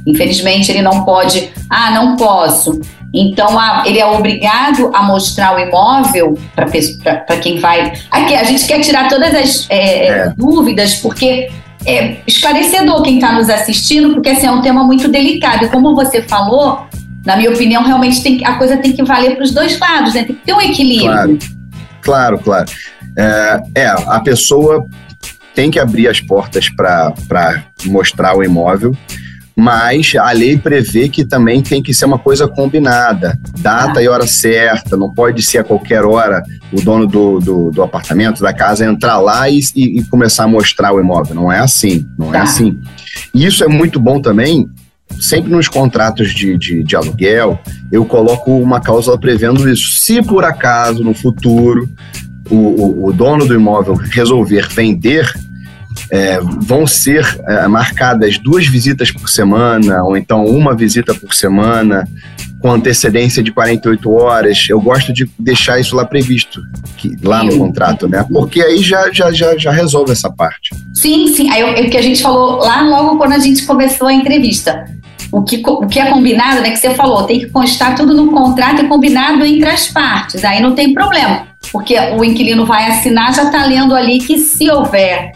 infelizmente 0.06 0.70
ele 0.72 0.80
não 0.80 1.04
pode, 1.04 1.50
ah, 1.68 1.90
não 1.90 2.16
posso, 2.16 2.80
então, 3.12 3.58
a, 3.58 3.84
ele 3.86 3.98
é 3.98 4.06
obrigado 4.06 4.90
a 4.94 5.02
mostrar 5.02 5.56
o 5.56 5.58
imóvel 5.58 6.38
para 6.54 7.36
quem 7.38 7.58
vai. 7.58 7.92
Aqui, 8.10 8.34
a 8.34 8.44
gente 8.44 8.66
quer 8.66 8.80
tirar 8.80 9.08
todas 9.08 9.34
as 9.34 9.66
é, 9.70 10.06
é. 10.06 10.32
dúvidas, 10.36 10.96
porque 10.96 11.50
é 11.86 12.20
esclarecedor 12.26 13.02
quem 13.02 13.16
está 13.16 13.32
nos 13.32 13.48
assistindo, 13.48 14.14
porque 14.14 14.30
assim, 14.30 14.46
é 14.46 14.50
um 14.50 14.62
tema 14.62 14.84
muito 14.84 15.08
delicado. 15.08 15.64
E 15.64 15.68
como 15.68 15.94
você 15.94 16.22
falou, 16.22 16.86
na 17.24 17.36
minha 17.36 17.50
opinião, 17.50 17.82
realmente 17.82 18.22
tem, 18.22 18.44
a 18.44 18.54
coisa 18.54 18.76
tem 18.76 18.92
que 18.92 19.02
valer 19.02 19.36
para 19.36 19.44
os 19.44 19.52
dois 19.52 19.78
lados, 19.78 20.14
né? 20.14 20.24
tem 20.24 20.36
que 20.36 20.44
ter 20.44 20.54
um 20.54 20.60
equilíbrio. 20.60 21.08
Claro, 21.10 21.38
claro. 22.02 22.38
claro. 22.38 22.70
É, 23.16 23.60
é, 23.74 23.86
a 23.86 24.20
pessoa 24.20 24.86
tem 25.54 25.70
que 25.70 25.78
abrir 25.80 26.06
as 26.06 26.20
portas 26.20 26.68
para 26.68 27.64
mostrar 27.86 28.36
o 28.36 28.44
imóvel 28.44 28.96
mas 29.58 30.12
a 30.16 30.30
lei 30.30 30.56
prevê 30.56 31.08
que 31.08 31.24
também 31.24 31.60
tem 31.60 31.82
que 31.82 31.92
ser 31.92 32.04
uma 32.04 32.16
coisa 32.16 32.46
combinada, 32.46 33.36
data 33.58 33.98
ah. 33.98 34.02
e 34.04 34.06
hora 34.06 34.24
certa, 34.24 34.96
não 34.96 35.12
pode 35.12 35.42
ser 35.42 35.58
a 35.58 35.64
qualquer 35.64 36.04
hora 36.04 36.44
o 36.72 36.80
dono 36.80 37.08
do, 37.08 37.40
do, 37.40 37.70
do 37.72 37.82
apartamento, 37.82 38.40
da 38.40 38.52
casa, 38.52 38.84
entrar 38.84 39.18
lá 39.18 39.50
e, 39.50 39.58
e, 39.74 39.98
e, 39.98 40.04
começar 40.04 40.44
a 40.44 40.48
mostrar 40.48 40.92
o 40.92 41.00
imóvel. 41.00 41.34
Não 41.34 41.50
é 41.50 41.58
assim, 41.58 42.06
não 42.16 42.28
é 42.28 42.32
tá. 42.34 42.38
é 42.38 42.42
assim. 42.42 42.78
E 43.34 43.44
isso 43.44 43.64
é 43.64 43.66
muito 43.66 43.98
bom 43.98 44.20
também, 44.20 44.68
sempre 45.20 45.50
nos 45.50 45.66
contratos 45.66 46.32
de, 46.32 46.56
de, 46.56 46.84
de 46.84 46.94
aluguel, 46.94 47.58
eu 47.90 48.04
coloco 48.04 48.52
uma 48.52 48.80
cláusula 48.80 49.18
prevendo 49.18 49.68
isso. 49.68 49.96
Se 49.96 50.22
por 50.22 50.44
acaso, 50.44 51.02
no 51.02 51.14
futuro, 51.14 51.88
o, 52.48 52.54
o, 52.54 53.06
o 53.06 53.12
dono 53.12 53.44
do 53.44 53.56
imóvel 53.56 53.96
resolver 53.96 54.68
vender 54.68 55.28
é, 56.10 56.38
vão 56.40 56.86
ser 56.86 57.24
é, 57.46 57.66
marcadas 57.66 58.38
duas 58.38 58.66
visitas 58.66 59.10
por 59.10 59.28
semana, 59.28 60.02
ou 60.04 60.16
então 60.16 60.44
uma 60.44 60.74
visita 60.74 61.14
por 61.14 61.34
semana, 61.34 62.08
com 62.60 62.70
antecedência 62.70 63.42
de 63.42 63.52
48 63.52 64.10
horas. 64.10 64.66
Eu 64.68 64.80
gosto 64.80 65.12
de 65.12 65.28
deixar 65.38 65.78
isso 65.78 65.94
lá 65.94 66.04
previsto, 66.04 66.60
que, 66.96 67.16
lá 67.22 67.42
no 67.42 67.56
contrato, 67.56 68.08
né? 68.08 68.24
Porque 68.30 68.60
aí 68.60 68.82
já, 68.82 69.12
já, 69.12 69.30
já, 69.32 69.56
já 69.56 69.70
resolve 69.70 70.12
essa 70.12 70.30
parte. 70.30 70.74
Sim, 70.94 71.28
sim. 71.28 71.50
Aí 71.50 71.60
é 71.60 71.86
o 71.86 71.90
que 71.90 71.96
a 71.96 72.02
gente 72.02 72.22
falou 72.22 72.58
lá 72.58 72.82
logo 72.82 73.18
quando 73.18 73.32
a 73.32 73.38
gente 73.38 73.64
começou 73.64 74.08
a 74.08 74.12
entrevista. 74.12 74.84
O 75.30 75.42
que, 75.42 75.62
o 75.66 75.86
que 75.86 76.00
é 76.00 76.10
combinado, 76.10 76.62
né? 76.62 76.70
Que 76.70 76.78
você 76.78 76.94
falou, 76.94 77.24
tem 77.24 77.38
que 77.38 77.46
constar 77.50 77.94
tudo 77.94 78.14
no 78.14 78.32
contrato 78.32 78.82
e 78.82 78.88
combinado 78.88 79.44
entre 79.44 79.68
as 79.68 79.88
partes. 79.88 80.42
Aí 80.42 80.60
não 80.60 80.74
tem 80.74 80.94
problema. 80.94 81.48
Porque 81.70 81.98
o 82.16 82.24
inquilino 82.24 82.64
vai 82.64 82.90
assinar, 82.90 83.34
já 83.34 83.44
está 83.44 83.66
lendo 83.66 83.94
ali 83.94 84.18
que 84.20 84.38
se 84.38 84.70
houver 84.70 85.32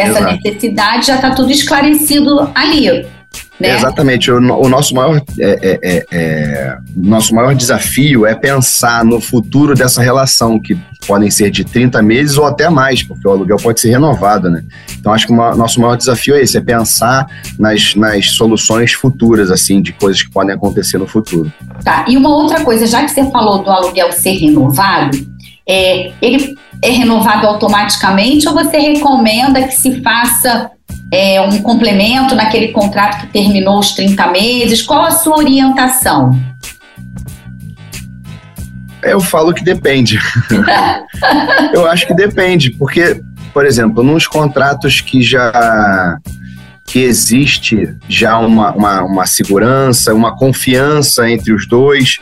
essa 0.00 0.18
Exato. 0.18 0.38
necessidade, 0.42 1.06
já 1.06 1.16
está 1.16 1.30
tudo 1.30 1.50
esclarecido 1.50 2.50
ali. 2.54 3.06
Né? 3.60 3.74
Exatamente. 3.76 4.30
O, 4.30 4.36
o, 4.38 4.68
nosso, 4.68 4.94
maior, 4.94 5.20
é, 5.38 5.58
é, 5.62 5.78
é, 5.82 6.06
é, 6.10 6.78
nosso 6.96 7.34
maior 7.34 7.54
desafio 7.54 8.24
é 8.24 8.34
pensar 8.34 9.04
no 9.04 9.20
futuro 9.20 9.74
dessa 9.74 10.00
relação, 10.00 10.58
que 10.58 10.76
podem 11.06 11.30
ser 11.30 11.50
de 11.50 11.62
30 11.62 12.02
meses 12.02 12.38
ou 12.38 12.46
até 12.46 12.70
mais, 12.70 13.02
porque 13.02 13.26
o 13.28 13.30
aluguel 13.30 13.58
pode 13.58 13.80
ser 13.80 13.90
renovado, 13.90 14.48
né? 14.48 14.64
Então, 14.98 15.12
acho 15.12 15.26
que 15.26 15.32
o 15.32 15.36
nosso 15.36 15.78
maior 15.78 15.96
desafio 15.96 16.34
é 16.34 16.40
esse, 16.40 16.56
é 16.56 16.60
pensar 16.60 17.26
nas, 17.58 17.94
nas 17.94 18.30
soluções 18.30 18.92
futuras, 18.92 19.50
assim, 19.50 19.82
de 19.82 19.92
coisas 19.92 20.22
que 20.22 20.30
podem 20.30 20.54
acontecer 20.54 20.96
no 20.96 21.06
futuro. 21.06 21.52
Tá, 21.84 22.06
e 22.08 22.16
uma 22.16 22.30
outra 22.30 22.64
coisa, 22.64 22.86
já 22.86 23.04
que 23.04 23.10
você 23.10 23.30
falou 23.30 23.62
do 23.62 23.70
aluguel 23.70 24.10
ser 24.12 24.38
renovado, 24.38 25.18
é, 25.68 26.12
ele 26.22 26.56
é 26.82 26.90
renovado 26.90 27.46
automaticamente 27.46 28.48
ou 28.48 28.54
você 28.54 28.78
recomenda 28.78 29.62
que 29.64 29.74
se 29.74 30.00
faça 30.02 30.70
é, 31.12 31.40
um 31.40 31.60
complemento 31.62 32.34
naquele 32.34 32.68
contrato 32.68 33.20
que 33.20 33.26
terminou 33.28 33.78
os 33.78 33.92
30 33.92 34.26
meses? 34.28 34.82
Qual 34.82 35.02
a 35.02 35.10
sua 35.10 35.38
orientação? 35.38 36.38
Eu 39.02 39.20
falo 39.20 39.52
que 39.52 39.64
depende. 39.64 40.18
eu 41.72 41.88
acho 41.88 42.06
que 42.06 42.14
depende, 42.14 42.70
porque, 42.70 43.22
por 43.52 43.64
exemplo, 43.64 44.02
nos 44.02 44.26
contratos 44.26 45.00
que 45.00 45.22
já 45.22 46.18
que 46.86 46.98
existe 46.98 47.96
já 48.08 48.36
uma, 48.38 48.72
uma, 48.72 49.02
uma 49.02 49.26
segurança, 49.26 50.12
uma 50.12 50.36
confiança 50.36 51.30
entre 51.30 51.52
os 51.52 51.66
dois, 51.66 52.18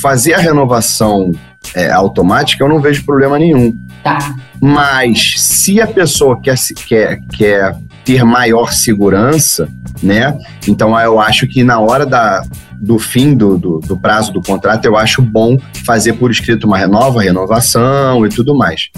fazer 0.00 0.34
a 0.34 0.38
renovação 0.38 1.32
é, 1.74 1.90
automática, 1.90 2.64
eu 2.64 2.68
não 2.68 2.80
vejo 2.80 3.04
problema 3.04 3.38
nenhum. 3.38 3.76
Tá. 4.02 4.34
Mas 4.60 5.34
se 5.36 5.80
a 5.80 5.86
pessoa 5.86 6.40
quer, 6.40 6.56
quer, 6.86 7.20
quer 7.36 7.76
ter 8.04 8.24
maior 8.24 8.72
segurança, 8.72 9.68
né? 10.02 10.36
Então 10.66 10.98
eu 10.98 11.20
acho 11.20 11.46
que 11.46 11.62
na 11.62 11.78
hora 11.78 12.06
da, 12.06 12.42
do 12.80 12.98
fim 12.98 13.34
do, 13.34 13.58
do, 13.58 13.78
do, 13.80 13.96
prazo 13.96 14.32
do 14.32 14.40
contrato, 14.40 14.84
eu 14.84 14.96
acho 14.96 15.20
bom 15.20 15.58
fazer 15.84 16.14
por 16.14 16.30
escrito 16.30 16.66
uma 16.66 16.86
nova 16.86 17.22
renovação 17.22 18.24
e 18.24 18.28
tudo 18.28 18.54
mais. 18.54 18.88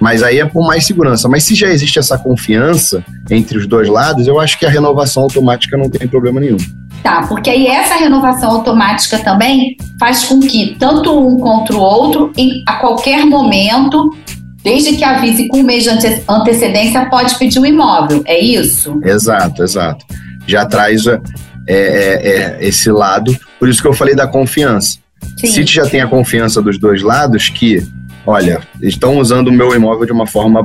Mas 0.00 0.22
aí 0.22 0.38
é 0.38 0.44
por 0.44 0.66
mais 0.66 0.86
segurança. 0.86 1.28
Mas 1.28 1.44
se 1.44 1.54
já 1.54 1.68
existe 1.68 1.98
essa 1.98 2.18
confiança 2.18 3.04
entre 3.30 3.58
os 3.58 3.66
dois 3.66 3.88
lados, 3.88 4.26
eu 4.26 4.38
acho 4.38 4.58
que 4.58 4.66
a 4.66 4.70
renovação 4.70 5.24
automática 5.24 5.76
não 5.76 5.88
tem 5.88 6.06
problema 6.06 6.40
nenhum. 6.40 6.58
Tá, 7.02 7.22
porque 7.28 7.48
aí 7.48 7.66
essa 7.66 7.94
renovação 7.94 8.50
automática 8.50 9.18
também 9.20 9.76
faz 9.98 10.24
com 10.24 10.40
que 10.40 10.76
tanto 10.78 11.16
um 11.18 11.38
contra 11.38 11.76
o 11.76 11.80
outro, 11.80 12.32
em, 12.36 12.62
a 12.66 12.74
qualquer 12.76 13.24
momento, 13.24 14.14
desde 14.62 14.96
que 14.96 15.04
avise 15.04 15.48
com 15.48 15.58
um 15.58 15.62
mês 15.62 15.84
de 15.84 15.90
antecedência, 16.28 17.06
pode 17.06 17.36
pedir 17.36 17.58
o 17.58 17.62
um 17.62 17.66
imóvel, 17.66 18.22
é 18.26 18.38
isso? 18.38 19.00
Exato, 19.04 19.62
exato. 19.62 20.04
Já 20.46 20.66
traz 20.66 21.06
é, 21.06 21.20
é, 21.66 21.76
é, 21.76 22.58
esse 22.60 22.90
lado, 22.90 23.36
por 23.58 23.68
isso 23.68 23.80
que 23.80 23.88
eu 23.88 23.92
falei 23.92 24.14
da 24.14 24.26
confiança. 24.26 24.98
Sim. 25.36 25.46
Se 25.46 25.64
já 25.64 25.86
tem 25.86 26.00
a 26.00 26.06
confiança 26.06 26.60
dos 26.60 26.78
dois 26.78 27.02
lados, 27.02 27.48
que, 27.48 27.86
olha, 28.26 28.60
estão 28.82 29.18
usando 29.18 29.48
o 29.48 29.52
meu 29.52 29.74
imóvel 29.74 30.06
de 30.06 30.12
uma 30.12 30.26
forma, 30.26 30.62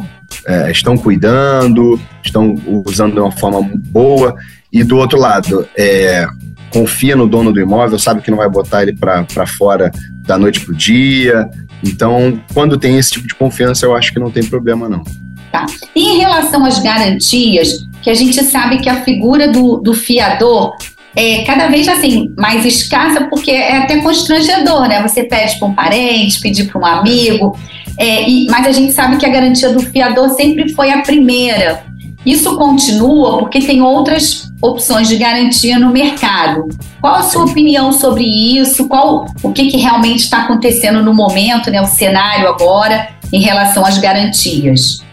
é, 0.47 0.71
estão 0.71 0.97
cuidando, 0.97 1.99
estão 2.23 2.55
usando 2.85 3.13
de 3.13 3.19
uma 3.19 3.31
forma 3.31 3.61
boa, 3.91 4.35
e 4.73 4.83
do 4.83 4.97
outro 4.97 5.19
lado, 5.19 5.69
é, 5.77 6.25
confia 6.71 7.15
no 7.15 7.27
dono 7.27 7.53
do 7.53 7.61
imóvel, 7.61 7.99
sabe 7.99 8.23
que 8.23 8.31
não 8.31 8.39
vai 8.39 8.49
botar 8.49 8.81
ele 8.81 8.97
para 8.97 9.45
fora 9.45 9.91
da 10.25 10.35
noite 10.35 10.59
para 10.61 10.73
o 10.73 10.75
dia. 10.75 11.47
Então, 11.83 12.41
quando 12.53 12.77
tem 12.77 12.97
esse 12.97 13.11
tipo 13.11 13.27
de 13.27 13.35
confiança, 13.35 13.85
eu 13.85 13.95
acho 13.95 14.11
que 14.11 14.19
não 14.19 14.31
tem 14.31 14.43
problema, 14.43 14.89
não. 14.89 15.03
Tá. 15.51 15.67
E 15.95 16.15
em 16.15 16.17
relação 16.17 16.65
às 16.65 16.79
garantias, 16.79 17.87
que 18.01 18.09
a 18.09 18.15
gente 18.15 18.43
sabe 18.43 18.79
que 18.79 18.89
a 18.89 19.03
figura 19.03 19.47
do, 19.47 19.77
do 19.77 19.93
fiador 19.93 20.75
é 21.15 21.43
cada 21.43 21.67
vez 21.67 21.87
assim 21.87 22.33
mais 22.35 22.65
escassa, 22.65 23.25
porque 23.25 23.51
é 23.51 23.77
até 23.77 24.01
constrangedor, 24.01 24.87
né? 24.87 25.03
Você 25.03 25.23
pede 25.23 25.59
para 25.59 25.67
um 25.67 25.75
parente, 25.75 26.41
pedir 26.41 26.65
para 26.65 26.81
um 26.81 26.85
amigo, 26.85 27.55
é, 27.97 28.27
e, 28.27 28.47
mas 28.47 28.65
a 28.65 28.71
gente 28.71 28.91
sabe 28.93 29.17
que 29.17 29.25
a 29.25 29.29
garantia 29.29 29.69
do 29.69 29.79
fiador 29.79 30.29
sempre 30.31 30.73
foi 30.73 30.91
a 30.91 31.03
primeira. 31.03 31.83
Isso 32.25 32.55
continua 32.55 33.39
porque 33.39 33.59
tem 33.59 33.81
outras 33.81 34.51
opções 34.61 35.07
de 35.09 35.17
garantia 35.17 35.77
no 35.77 35.91
mercado. 35.91 36.67
Qual 37.01 37.15
a 37.15 37.23
sua 37.23 37.45
opinião 37.45 37.91
sobre 37.91 38.23
isso? 38.23 38.87
Qual 38.87 39.25
o 39.41 39.51
que, 39.51 39.67
que 39.67 39.77
realmente 39.77 40.19
está 40.19 40.43
acontecendo 40.43 41.03
no 41.03 41.13
momento, 41.13 41.69
né, 41.69 41.81
o 41.81 41.85
cenário 41.85 42.47
agora 42.47 43.09
em 43.31 43.41
relação 43.41 43.85
às 43.85 43.97
garantias? 43.97 45.03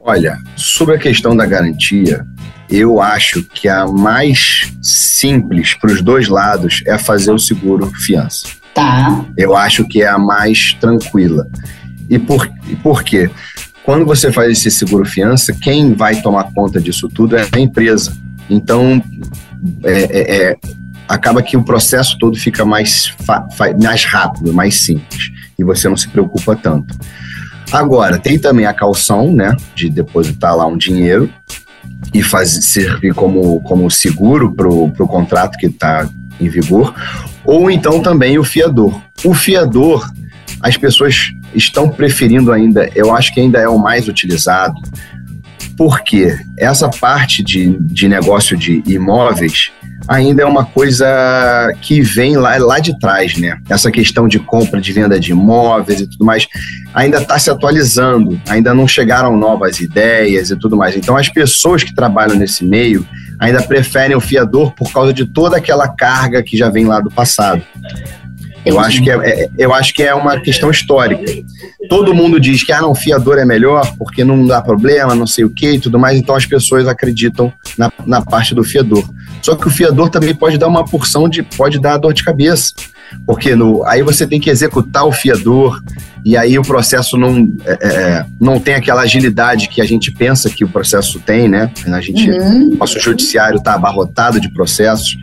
Olha, 0.00 0.38
sobre 0.56 0.96
a 0.96 0.98
questão 0.98 1.36
da 1.36 1.46
garantia, 1.46 2.24
eu 2.68 3.00
acho 3.00 3.42
que 3.44 3.68
a 3.68 3.86
mais 3.86 4.72
simples 4.82 5.74
para 5.74 5.92
os 5.92 6.02
dois 6.02 6.28
lados 6.28 6.82
é 6.86 6.98
fazer 6.98 7.30
o 7.30 7.38
seguro 7.38 7.92
fiança. 7.94 8.48
Tá. 8.74 9.24
Eu 9.36 9.56
acho 9.56 9.86
que 9.86 10.02
é 10.02 10.08
a 10.08 10.18
mais 10.18 10.74
tranquila. 10.80 11.46
E 12.08 12.18
por, 12.18 12.50
e 12.68 12.74
por 12.76 13.02
quê? 13.02 13.30
Quando 13.84 14.04
você 14.04 14.30
faz 14.30 14.50
esse 14.52 14.70
seguro 14.70 15.04
fiança, 15.04 15.52
quem 15.52 15.94
vai 15.94 16.20
tomar 16.20 16.52
conta 16.52 16.80
disso 16.80 17.08
tudo 17.08 17.36
é 17.36 17.48
a 17.50 17.58
empresa. 17.58 18.16
Então, 18.50 19.02
é, 19.84 19.92
é, 19.92 20.36
é, 20.36 20.56
acaba 21.08 21.42
que 21.42 21.56
o 21.56 21.62
processo 21.62 22.18
todo 22.18 22.36
fica 22.36 22.64
mais, 22.64 23.14
mais 23.82 24.04
rápido, 24.04 24.52
mais 24.52 24.76
simples, 24.76 25.30
e 25.58 25.64
você 25.64 25.88
não 25.88 25.96
se 25.96 26.08
preocupa 26.08 26.54
tanto. 26.54 26.94
Agora, 27.72 28.18
tem 28.18 28.38
também 28.38 28.66
a 28.66 28.72
calção, 28.72 29.32
né, 29.32 29.54
de 29.74 29.90
depositar 29.90 30.56
lá 30.56 30.66
um 30.66 30.76
dinheiro 30.76 31.30
e 32.14 32.22
fazer, 32.22 32.62
servir 32.62 33.14
como, 33.14 33.60
como 33.60 33.90
seguro 33.90 34.54
para 34.54 34.68
o 34.68 35.08
contrato 35.08 35.58
que 35.58 35.66
está 35.66 36.08
em 36.40 36.48
vigor, 36.48 36.94
ou 37.44 37.70
então 37.70 38.00
também 38.00 38.38
o 38.38 38.44
fiador. 38.44 39.00
O 39.24 39.34
fiador, 39.34 40.10
as 40.62 40.76
pessoas 40.76 41.32
estão 41.54 41.88
preferindo 41.88 42.52
ainda, 42.52 42.88
eu 42.94 43.14
acho 43.14 43.32
que 43.32 43.40
ainda 43.40 43.58
é 43.58 43.68
o 43.68 43.78
mais 43.78 44.08
utilizado, 44.08 44.74
porque 45.76 46.36
essa 46.56 46.88
parte 46.88 47.42
de, 47.42 47.76
de 47.80 48.08
negócio 48.08 48.56
de 48.56 48.82
imóveis 48.86 49.70
ainda 50.08 50.42
é 50.42 50.46
uma 50.46 50.64
coisa 50.64 51.06
que 51.82 52.00
vem 52.00 52.36
lá, 52.36 52.56
lá 52.56 52.78
de 52.78 52.98
trás, 52.98 53.36
né? 53.36 53.58
Essa 53.68 53.90
questão 53.90 54.26
de 54.26 54.38
compra, 54.38 54.80
de 54.80 54.92
venda 54.92 55.20
de 55.20 55.32
imóveis 55.32 56.00
e 56.00 56.06
tudo 56.06 56.24
mais, 56.24 56.48
ainda 56.94 57.18
está 57.18 57.38
se 57.38 57.50
atualizando, 57.50 58.40
ainda 58.48 58.72
não 58.74 58.88
chegaram 58.88 59.36
novas 59.36 59.80
ideias 59.80 60.50
e 60.50 60.56
tudo 60.56 60.76
mais. 60.76 60.96
Então, 60.96 61.16
as 61.16 61.28
pessoas 61.28 61.84
que 61.84 61.94
trabalham 61.94 62.36
nesse 62.36 62.64
meio 62.64 63.06
ainda 63.38 63.62
preferem 63.62 64.16
o 64.16 64.20
fiador 64.20 64.72
por 64.72 64.90
causa 64.92 65.12
de 65.12 65.26
toda 65.26 65.58
aquela 65.58 65.88
carga 65.88 66.42
que 66.42 66.56
já 66.56 66.70
vem 66.70 66.86
lá 66.86 67.00
do 67.00 67.10
passado. 67.10 67.62
Eu 68.68 68.80
acho, 68.80 69.02
que 69.02 69.10
é, 69.10 69.14
é, 69.14 69.50
eu 69.56 69.72
acho 69.72 69.94
que 69.94 70.02
é 70.02 70.14
uma 70.14 70.38
questão 70.40 70.70
histórica. 70.70 71.24
Todo 71.88 72.14
mundo 72.14 72.38
diz 72.38 72.62
que 72.62 72.72
ah, 72.72 72.82
não, 72.82 72.94
fiador 72.94 73.38
é 73.38 73.44
melhor 73.44 73.94
porque 73.96 74.24
não 74.24 74.46
dá 74.46 74.60
problema, 74.60 75.14
não 75.14 75.26
sei 75.26 75.44
o 75.44 75.50
que 75.50 75.72
e 75.72 75.80
tudo 75.80 75.98
mais, 75.98 76.18
então 76.18 76.34
as 76.34 76.46
pessoas 76.46 76.86
acreditam 76.86 77.52
na, 77.76 77.92
na 78.06 78.20
parte 78.20 78.54
do 78.54 78.62
fiador. 78.62 79.08
Só 79.42 79.54
que 79.54 79.66
o 79.66 79.70
fiador 79.70 80.10
também 80.10 80.34
pode 80.34 80.58
dar 80.58 80.68
uma 80.68 80.84
porção 80.84 81.28
de. 81.28 81.42
pode 81.42 81.78
dar 81.78 81.96
dor 81.96 82.12
de 82.12 82.24
cabeça. 82.24 82.72
Porque 83.24 83.54
no, 83.54 83.84
aí 83.84 84.02
você 84.02 84.26
tem 84.26 84.38
que 84.38 84.50
executar 84.50 85.06
o 85.06 85.12
fiador, 85.12 85.80
e 86.24 86.36
aí 86.36 86.58
o 86.58 86.62
processo 86.62 87.16
não, 87.16 87.50
é, 87.64 87.78
é, 87.80 88.26
não 88.38 88.60
tem 88.60 88.74
aquela 88.74 89.02
agilidade 89.02 89.68
que 89.68 89.80
a 89.80 89.84
gente 89.84 90.12
pensa 90.12 90.50
que 90.50 90.64
o 90.64 90.68
processo 90.68 91.18
tem, 91.20 91.48
né? 91.48 91.70
A 91.86 92.00
gente, 92.00 92.30
uhum. 92.30 92.76
Nosso 92.78 93.00
judiciário 93.00 93.58
está 93.58 93.74
abarrotado 93.74 94.40
de 94.40 94.50
processos. 94.50 95.16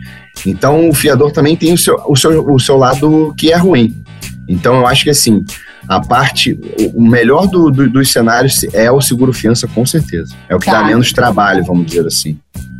Então, 0.44 0.88
o 0.88 0.94
fiador 0.94 1.32
também 1.32 1.56
tem 1.56 1.72
o 1.72 1.78
seu, 1.78 2.00
o 2.06 2.16
seu, 2.16 2.44
o 2.52 2.58
seu 2.58 2.76
lado 2.76 3.34
que 3.36 3.52
é 3.52 3.56
ruim. 3.56 3.94
Então, 4.48 4.76
eu 4.76 4.86
acho 4.86 5.04
que 5.04 5.10
assim, 5.10 5.44
a 5.88 6.00
parte, 6.00 6.58
o 6.94 7.02
melhor 7.02 7.46
do, 7.46 7.70
do, 7.70 7.88
dos 7.88 8.10
cenários 8.10 8.64
é 8.72 8.90
o 8.90 9.00
seguro 9.00 9.32
fiança, 9.32 9.66
com 9.68 9.84
certeza. 9.86 10.34
É 10.48 10.54
o 10.54 10.58
que 10.58 10.66
tá. 10.66 10.80
dá 10.80 10.84
menos 10.86 11.12
trabalho, 11.12 11.64
vamos 11.64 11.86
dizer 11.86 12.06
assim. 12.06 12.38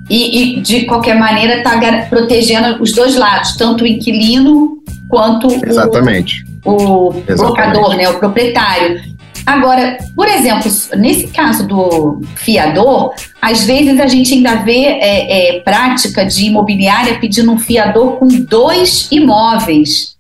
E, 0.09 0.59
e 0.59 0.61
de 0.61 0.85
qualquer 0.85 1.19
maneira, 1.19 1.59
está 1.59 1.81
protegendo 2.09 2.81
os 2.81 2.93
dois 2.93 3.17
lados, 3.17 3.57
tanto 3.57 3.85
o 3.85 3.87
inquilino 3.87 4.79
quanto 5.09 5.49
Exatamente. 5.65 6.45
o, 6.65 7.11
o 7.11 7.25
Exatamente. 7.29 7.43
locador, 7.43 7.97
né, 7.97 8.09
o 8.09 8.19
proprietário. 8.19 9.16
Agora, 9.47 9.97
por 10.17 10.27
exemplo, 10.27 10.69
nesse 10.97 11.29
caso 11.29 11.69
do 11.69 12.21
fiador, 12.35 13.15
às 13.41 13.63
vezes 13.63 14.01
a 14.01 14.07
gente 14.09 14.35
ainda 14.35 14.57
vê 14.57 14.85
é, 14.85 15.57
é, 15.57 15.61
prática 15.61 16.27
de 16.27 16.47
imobiliária 16.47 17.21
pedindo 17.21 17.53
um 17.53 17.59
fiador 17.59 18.17
com 18.17 18.27
dois 18.27 19.07
imóveis. 19.13 20.17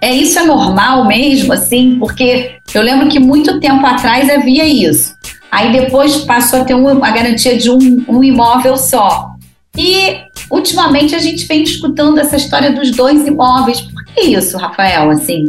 É 0.00 0.10
isso 0.10 0.38
é 0.38 0.46
normal 0.46 1.04
mesmo, 1.04 1.52
assim? 1.52 1.98
Porque 1.98 2.52
eu 2.72 2.82
lembro 2.82 3.08
que 3.08 3.20
muito 3.20 3.60
tempo 3.60 3.84
atrás 3.84 4.30
havia 4.30 4.66
isso. 4.66 5.14
Aí 5.50 5.70
depois 5.70 6.16
passou 6.24 6.62
a 6.62 6.64
ter 6.64 6.74
uma, 6.74 7.06
a 7.06 7.10
garantia 7.10 7.58
de 7.58 7.70
um, 7.70 8.02
um 8.08 8.24
imóvel 8.24 8.78
só. 8.78 9.32
E 9.76 10.16
ultimamente 10.50 11.14
a 11.14 11.18
gente 11.18 11.46
vem 11.46 11.62
escutando 11.62 12.18
essa 12.18 12.36
história 12.36 12.72
dos 12.72 12.90
dois 12.90 13.26
imóveis. 13.26 13.82
Por 13.82 14.04
que 14.06 14.22
isso, 14.22 14.56
Rafael? 14.56 15.10
Assim? 15.10 15.46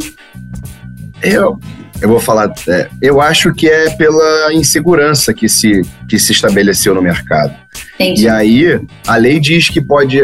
Eu, 1.22 1.58
eu 2.00 2.08
vou 2.08 2.20
falar. 2.20 2.52
É, 2.68 2.88
eu 3.00 3.20
acho 3.20 3.52
que 3.52 3.68
é 3.68 3.90
pela 3.90 4.52
insegurança 4.52 5.32
que 5.32 5.48
se, 5.48 5.82
que 6.08 6.18
se 6.18 6.32
estabeleceu 6.32 6.94
no 6.94 7.02
mercado. 7.02 7.54
Entendi. 7.94 8.24
E 8.24 8.28
aí, 8.28 8.80
a 9.06 9.16
lei 9.16 9.40
diz 9.40 9.68
que 9.68 9.80
pode. 9.80 10.20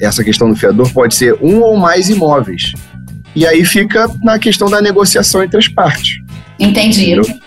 Essa 0.00 0.22
questão 0.22 0.48
do 0.48 0.56
fiador 0.56 0.90
pode 0.92 1.14
ser 1.14 1.34
um 1.40 1.60
ou 1.60 1.76
mais 1.76 2.08
imóveis. 2.08 2.72
E 3.34 3.46
aí 3.46 3.64
fica 3.64 4.08
na 4.22 4.38
questão 4.38 4.70
da 4.70 4.80
negociação 4.80 5.42
entre 5.42 5.58
as 5.58 5.68
partes. 5.68 6.20
Entendi. 6.58 7.12
Entendeu? 7.12 7.38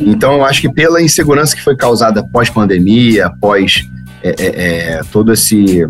Então, 0.00 0.34
eu 0.34 0.44
acho 0.44 0.60
que 0.60 0.68
pela 0.68 1.00
insegurança 1.00 1.54
que 1.54 1.62
foi 1.62 1.76
causada 1.76 2.22
pós-pandemia, 2.22 3.30
pós, 3.40 3.86
é, 4.22 4.34
é, 4.38 4.46
é, 4.46 5.00
todo 5.10 5.32
esse 5.32 5.86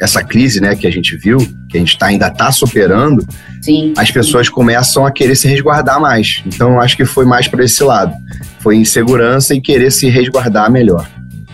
essa 0.00 0.22
crise, 0.22 0.60
né, 0.60 0.74
que 0.74 0.86
a 0.86 0.90
gente 0.90 1.16
viu, 1.16 1.38
que 1.68 1.76
a 1.76 1.80
gente 1.80 1.98
tá, 1.98 2.06
ainda 2.06 2.28
está 2.28 2.50
superando, 2.52 3.26
sim, 3.62 3.92
as 3.96 4.10
pessoas 4.10 4.48
começam 4.48 5.06
a 5.06 5.10
querer 5.10 5.34
se 5.34 5.48
resguardar 5.48 6.00
mais. 6.00 6.42
Então, 6.46 6.72
eu 6.72 6.80
acho 6.80 6.96
que 6.96 7.04
foi 7.04 7.24
mais 7.24 7.48
para 7.48 7.64
esse 7.64 7.82
lado. 7.82 8.12
Foi 8.60 8.76
insegurança 8.76 9.54
e 9.54 9.60
querer 9.60 9.90
se 9.90 10.08
resguardar 10.08 10.70
melhor. 10.70 11.08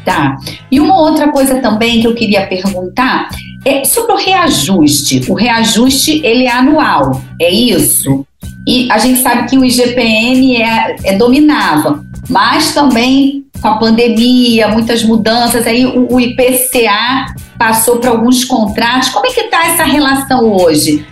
Tá. 0.04 0.36
E 0.70 0.80
uma 0.80 0.98
outra 1.00 1.30
coisa 1.30 1.60
também 1.60 2.00
que 2.00 2.06
eu 2.06 2.14
queria 2.14 2.46
perguntar 2.46 3.28
é 3.64 3.84
sobre 3.84 4.12
o 4.12 4.16
reajuste. 4.16 5.22
O 5.28 5.34
reajuste, 5.34 6.20
ele 6.24 6.44
é 6.44 6.50
anual, 6.50 7.22
é 7.40 7.50
isso? 7.50 8.26
E 8.66 8.90
a 8.90 8.98
gente 8.98 9.20
sabe 9.20 9.48
que 9.48 9.56
o 9.56 9.64
IGPM 9.64 10.56
é, 10.56 10.96
é 11.04 11.16
dominava, 11.16 12.04
mas 12.28 12.74
também 12.74 13.44
com 13.60 13.68
a 13.68 13.76
pandemia, 13.76 14.68
muitas 14.68 15.04
mudanças, 15.04 15.66
aí 15.66 15.86
o, 15.86 16.14
o 16.14 16.20
IPCA 16.20 17.26
passou 17.62 17.98
para 17.98 18.10
alguns 18.10 18.44
contratos. 18.44 19.10
Como 19.10 19.24
é 19.24 19.30
que 19.30 19.42
está 19.42 19.64
essa 19.66 19.84
relação 19.84 20.52
hoje? 20.52 21.06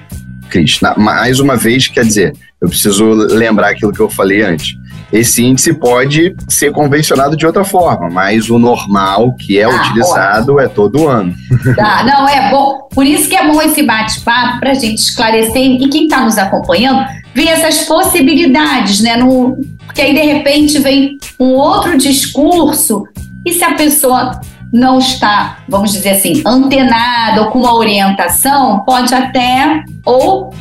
Cris, 0.48 0.80
mais 0.96 1.38
uma 1.38 1.56
vez, 1.56 1.86
quer 1.86 2.04
dizer, 2.04 2.32
eu 2.60 2.68
preciso 2.68 3.04
lembrar 3.12 3.68
aquilo 3.68 3.92
que 3.92 4.00
eu 4.00 4.10
falei 4.10 4.42
antes 4.42 4.74
esse 5.12 5.44
índice 5.44 5.74
pode 5.74 6.34
ser 6.48 6.70
convencionado 6.70 7.36
de 7.36 7.44
outra 7.44 7.64
forma, 7.64 8.08
mas 8.08 8.48
o 8.48 8.58
normal 8.58 9.34
que 9.34 9.58
é 9.58 9.64
ah, 9.64 9.68
utilizado 9.68 10.54
ótimo. 10.54 10.60
é 10.60 10.68
todo 10.68 11.08
ano. 11.08 11.34
Tá, 11.74 12.04
não, 12.04 12.28
é 12.28 12.50
bom. 12.50 12.88
Por 12.94 13.04
isso 13.04 13.28
que 13.28 13.34
é 13.34 13.46
bom 13.46 13.60
esse 13.60 13.82
bate-papo 13.82 14.60
para 14.60 14.70
a 14.70 14.74
gente 14.74 14.98
esclarecer 14.98 15.62
e 15.62 15.88
quem 15.88 16.04
está 16.04 16.24
nos 16.24 16.38
acompanhando 16.38 17.04
ver 17.34 17.48
essas 17.48 17.80
possibilidades, 17.86 19.00
né? 19.00 19.16
No, 19.16 19.58
porque 19.84 20.00
aí 20.00 20.14
de 20.14 20.20
repente 20.20 20.78
vem 20.78 21.18
um 21.38 21.54
outro 21.54 21.98
discurso 21.98 23.04
e 23.44 23.52
se 23.52 23.64
a 23.64 23.74
pessoa 23.74 24.40
não 24.72 24.98
está, 24.98 25.58
vamos 25.68 25.92
dizer 25.92 26.10
assim, 26.10 26.42
antenada 26.46 27.42
ou 27.42 27.50
com 27.50 27.60
uma 27.60 27.74
orientação, 27.74 28.80
pode 28.80 29.14
até 29.14 29.82
ou 30.04 30.52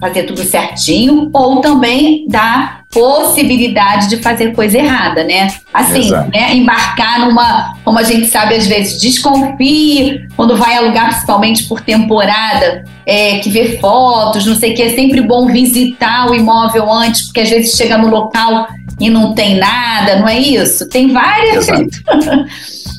fazer 0.00 0.22
tudo 0.22 0.42
certinho 0.42 1.28
ou 1.32 1.60
também 1.60 2.26
dar 2.26 2.80
possibilidade 2.90 4.08
de 4.08 4.16
fazer 4.16 4.52
coisa 4.52 4.78
errada, 4.78 5.22
né? 5.22 5.48
Assim, 5.72 6.10
né? 6.10 6.56
Embarcar 6.56 7.20
numa, 7.20 7.74
como 7.84 7.98
a 7.98 8.02
gente 8.02 8.26
sabe 8.26 8.54
às 8.56 8.66
vezes, 8.66 9.00
desconfie 9.00 10.26
quando 10.34 10.56
vai 10.56 10.76
alugar, 10.76 11.10
principalmente 11.10 11.68
por 11.68 11.80
temporada, 11.82 12.84
é, 13.06 13.38
que 13.38 13.48
vê 13.48 13.78
fotos, 13.78 14.44
não 14.44 14.56
sei 14.56 14.72
o 14.72 14.74
que, 14.74 14.82
é 14.82 14.90
sempre 14.90 15.20
bom 15.20 15.46
visitar 15.46 16.28
o 16.28 16.34
imóvel 16.34 16.90
antes, 16.90 17.26
porque 17.26 17.40
às 17.40 17.50
vezes 17.50 17.76
chega 17.76 17.96
no 17.96 18.08
local 18.08 18.66
e 19.00 19.08
não 19.08 19.34
tem 19.34 19.58
nada, 19.58 20.20
não 20.20 20.28
é 20.28 20.38
isso? 20.38 20.88
Tem 20.88 21.12
várias. 21.12 21.66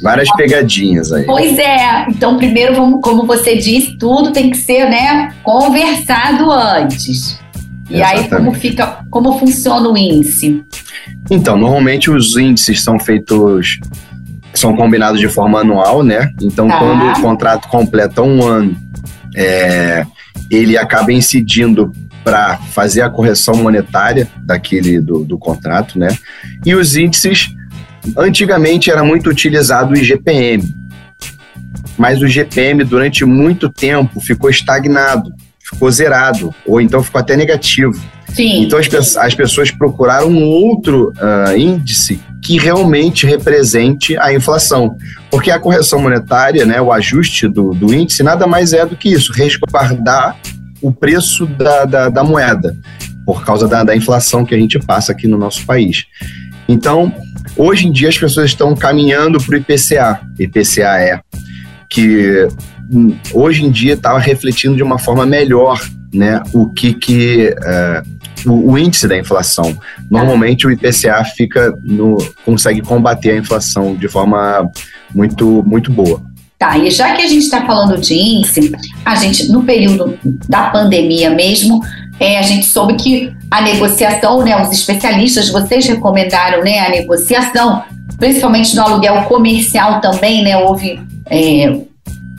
Várias 0.02 0.32
pegadinhas 0.36 1.12
aí. 1.12 1.26
Pois 1.26 1.60
é. 1.60 2.08
Então, 2.10 2.36
primeiro, 2.36 2.74
vamos, 2.74 3.02
como 3.04 3.28
você 3.28 3.56
disse, 3.56 3.96
tudo 4.00 4.32
tem 4.32 4.50
que 4.50 4.58
ser, 4.58 4.90
né, 4.90 5.32
conversado 5.44 6.52
antes. 6.52 7.40
E 7.88 7.98
Exatamente. 7.98 8.24
aí, 8.24 8.30
como 8.30 8.54
fica, 8.54 9.06
como 9.12 9.38
funciona 9.38 9.88
o 9.88 9.96
índice? 9.96 10.64
Então, 11.30 11.56
normalmente 11.56 12.10
os 12.10 12.36
índices 12.36 12.84
são 12.84 12.98
feitos, 12.98 13.80
são 14.56 14.76
combinados 14.76 15.20
de 15.20 15.30
forma 15.30 15.60
anual, 15.60 16.02
né? 16.02 16.32
Então, 16.42 16.68
tá. 16.68 16.80
quando 16.80 17.06
o 17.06 17.22
contrato 17.22 17.68
completa 17.68 18.24
um 18.24 18.42
ano, 18.44 18.76
é, 19.36 20.04
ele 20.50 20.80
acaba 20.80 21.14
incidindo 21.14 21.92
para 22.24 22.58
fazer 22.58 23.02
a 23.02 23.10
correção 23.10 23.56
monetária 23.56 24.28
daquele 24.38 25.00
do, 25.00 25.24
do 25.24 25.38
contrato, 25.38 25.98
né? 25.98 26.16
E 26.66 26.76
os 26.76 26.96
índices, 26.96 27.50
antigamente 28.18 28.92
era 28.92 29.04
muito 29.04 29.30
utilizado 29.30 29.94
o 29.94 29.98
IGPM, 29.98 30.76
mas 31.98 32.22
o 32.22 32.28
GPM 32.28 32.84
durante 32.84 33.26
muito 33.26 33.70
tempo 33.70 34.20
ficou 34.20 34.50
estagnado 34.50 35.32
ficou 35.72 35.90
zerado, 35.90 36.54
ou 36.66 36.82
então 36.82 37.02
ficou 37.02 37.20
até 37.20 37.36
negativo. 37.36 37.94
Sim. 38.34 38.64
Então 38.64 38.80
as, 38.80 39.18
as 39.18 39.36
pessoas 39.36 39.72
procuraram 39.72 40.30
um 40.30 40.44
outro 40.44 41.14
uh, 41.18 41.58
índice 41.58 42.20
que 42.42 42.58
realmente 42.58 43.26
represente 43.26 44.18
a 44.18 44.34
inflação. 44.34 44.96
Porque 45.30 45.52
a 45.52 45.60
correção 45.60 46.00
monetária, 46.00 46.66
né, 46.66 46.82
o 46.82 46.92
ajuste 46.92 47.48
do, 47.48 47.74
do 47.74 47.94
índice, 47.94 48.24
nada 48.24 48.48
mais 48.48 48.74
é 48.74 48.86
do 48.86 48.96
que 48.96 49.10
isso, 49.10 49.32
resguardar 49.34 50.36
o 50.82 50.92
preço 50.92 51.46
da, 51.46 51.86
da, 51.86 52.10
da 52.10 52.24
moeda, 52.24 52.76
por 53.26 53.46
causa 53.46 53.68
da, 53.68 53.84
da 53.84 53.96
inflação 53.96 54.46
que 54.46 54.56
a 54.56 54.58
gente 54.58 54.80
passa 54.80 55.12
aqui 55.12 55.28
no 55.28 55.38
nosso 55.38 55.66
país. 55.66 56.06
Então, 56.68 57.14
hoje 57.56 57.88
em 57.88 57.92
dia 57.92 58.10
as 58.10 58.18
pessoas 58.18 58.48
estão 58.48 58.76
caminhando 58.76 59.40
para 59.40 59.56
o 59.56 59.58
IPCA. 59.58 60.22
IPCA 60.40 61.00
é 61.00 61.20
que 61.90 62.48
hoje 63.34 63.66
em 63.66 63.70
dia 63.70 63.94
estava 63.94 64.20
refletindo 64.20 64.76
de 64.76 64.84
uma 64.84 64.98
forma 64.98 65.26
melhor 65.26 65.80
né, 66.14 66.42
o 66.54 66.70
que, 66.70 66.94
que 66.94 67.56
uh, 67.58 68.50
o, 68.50 68.72
o, 68.72 68.78
índice 68.78 69.08
da 69.08 69.18
inflação. 69.18 69.78
Normalmente 70.10 70.66
o 70.66 70.72
IPCA 70.72 71.24
fica 71.36 71.74
no, 71.84 72.18
consegue 72.46 72.82
combater 72.82 73.32
a 73.32 73.38
inflação 73.38 73.96
de 73.96 74.08
forma 74.08 74.70
muito, 75.14 75.64
muito 75.66 75.92
boa. 75.92 76.22
Tá, 76.62 76.78
e 76.78 76.92
já 76.92 77.16
que 77.16 77.24
a 77.24 77.28
gente 77.28 77.42
está 77.42 77.66
falando 77.66 78.00
de 78.00 78.14
índice, 78.14 78.72
a 79.04 79.16
gente, 79.16 79.52
no 79.52 79.64
período 79.64 80.16
da 80.48 80.70
pandemia 80.70 81.32
mesmo, 81.32 81.82
é, 82.20 82.38
a 82.38 82.44
gente 82.44 82.68
soube 82.68 82.94
que 82.98 83.34
a 83.50 83.62
negociação, 83.62 84.44
né, 84.44 84.62
os 84.62 84.72
especialistas, 84.72 85.50
vocês 85.50 85.88
recomendaram 85.88 86.64
né, 86.64 86.78
a 86.78 86.90
negociação, 86.92 87.82
principalmente 88.20 88.76
no 88.76 88.84
aluguel 88.84 89.24
comercial 89.24 90.00
também, 90.02 90.44
né, 90.44 90.56
houve 90.56 91.00
é, 91.32 91.80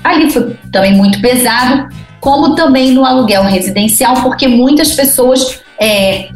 ali 0.04 0.30
foi 0.30 0.56
também 0.70 0.94
muito 0.94 1.20
pesado, 1.20 1.88
como 2.20 2.54
também 2.54 2.92
no 2.92 3.04
aluguel 3.04 3.42
residencial, 3.42 4.22
porque 4.22 4.46
muitas 4.46 4.92
pessoas, 4.92 5.60
é, 5.80 6.28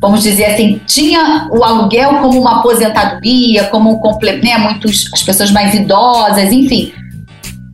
vamos 0.00 0.22
dizer 0.22 0.46
assim, 0.46 0.80
tinha 0.86 1.50
o 1.52 1.62
aluguel 1.62 2.14
como 2.20 2.40
uma 2.40 2.60
aposentadoria, 2.60 3.64
como 3.64 3.90
um 3.90 3.98
complemento, 3.98 4.46
né, 4.46 4.56
muitos, 4.56 5.12
as 5.12 5.22
pessoas 5.22 5.50
mais 5.50 5.74
idosas, 5.74 6.50
enfim. 6.50 6.94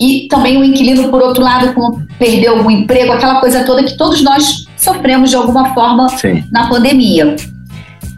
E 0.01 0.29
também 0.29 0.59
o 0.59 0.65
inquilino, 0.65 1.09
por 1.09 1.23
outro 1.23 1.43
lado, 1.43 1.73
como 1.73 2.07
perdeu 2.19 2.57
algum 2.57 2.71
emprego, 2.71 3.13
aquela 3.13 3.41
coisa 3.41 3.65
toda 3.65 3.83
que 3.83 3.97
todos 3.97 4.23
nós 4.23 4.67
sofremos 4.77 5.31
de 5.31 5.37
alguma 5.37 5.73
forma 5.75 6.09
Sim. 6.11 6.45
na 6.51 6.69
pandemia. 6.69 7.37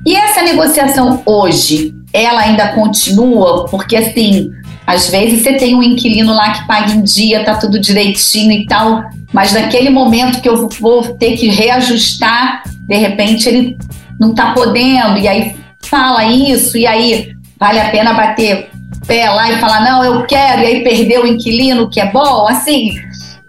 E 0.05 0.15
essa 0.15 0.43
negociação 0.43 1.23
hoje, 1.25 1.95
ela 2.13 2.41
ainda 2.41 2.69
continua, 2.69 3.67
porque 3.67 3.97
assim, 3.97 4.51
às 4.87 5.09
vezes 5.11 5.43
você 5.43 5.53
tem 5.55 5.75
um 5.75 5.83
inquilino 5.83 6.33
lá 6.33 6.53
que 6.53 6.67
paga 6.67 6.93
em 6.93 7.03
dia, 7.03 7.45
tá 7.45 7.57
tudo 7.57 7.79
direitinho 7.79 8.53
e 8.53 8.67
tal, 8.67 9.05
mas 9.33 9.53
naquele 9.53 9.91
momento 9.91 10.41
que 10.41 10.49
eu 10.49 10.69
vou 10.81 11.03
ter 11.17 11.37
que 11.37 11.49
reajustar, 11.49 12.63
de 12.67 12.97
repente 12.97 13.49
ele 13.49 13.77
não 14.19 14.35
tá 14.35 14.53
podendo, 14.53 15.19
e 15.19 15.29
aí 15.29 15.55
fala 15.83 16.25
isso, 16.25 16.77
e 16.77 16.87
aí 16.87 17.33
vale 17.59 17.79
a 17.79 17.91
pena 17.91 18.15
bater 18.15 18.71
pé 19.09 19.29
lá 19.31 19.51
e 19.51 19.59
falar, 19.59 19.83
não, 19.83 20.05
eu 20.05 20.25
quero, 20.27 20.63
e 20.63 20.67
aí 20.67 20.85
perder 20.85 21.19
o 21.19 21.27
inquilino, 21.27 21.91
que 21.91 21.99
é 21.99 22.13
bom, 22.13 22.47
assim. 22.47 22.91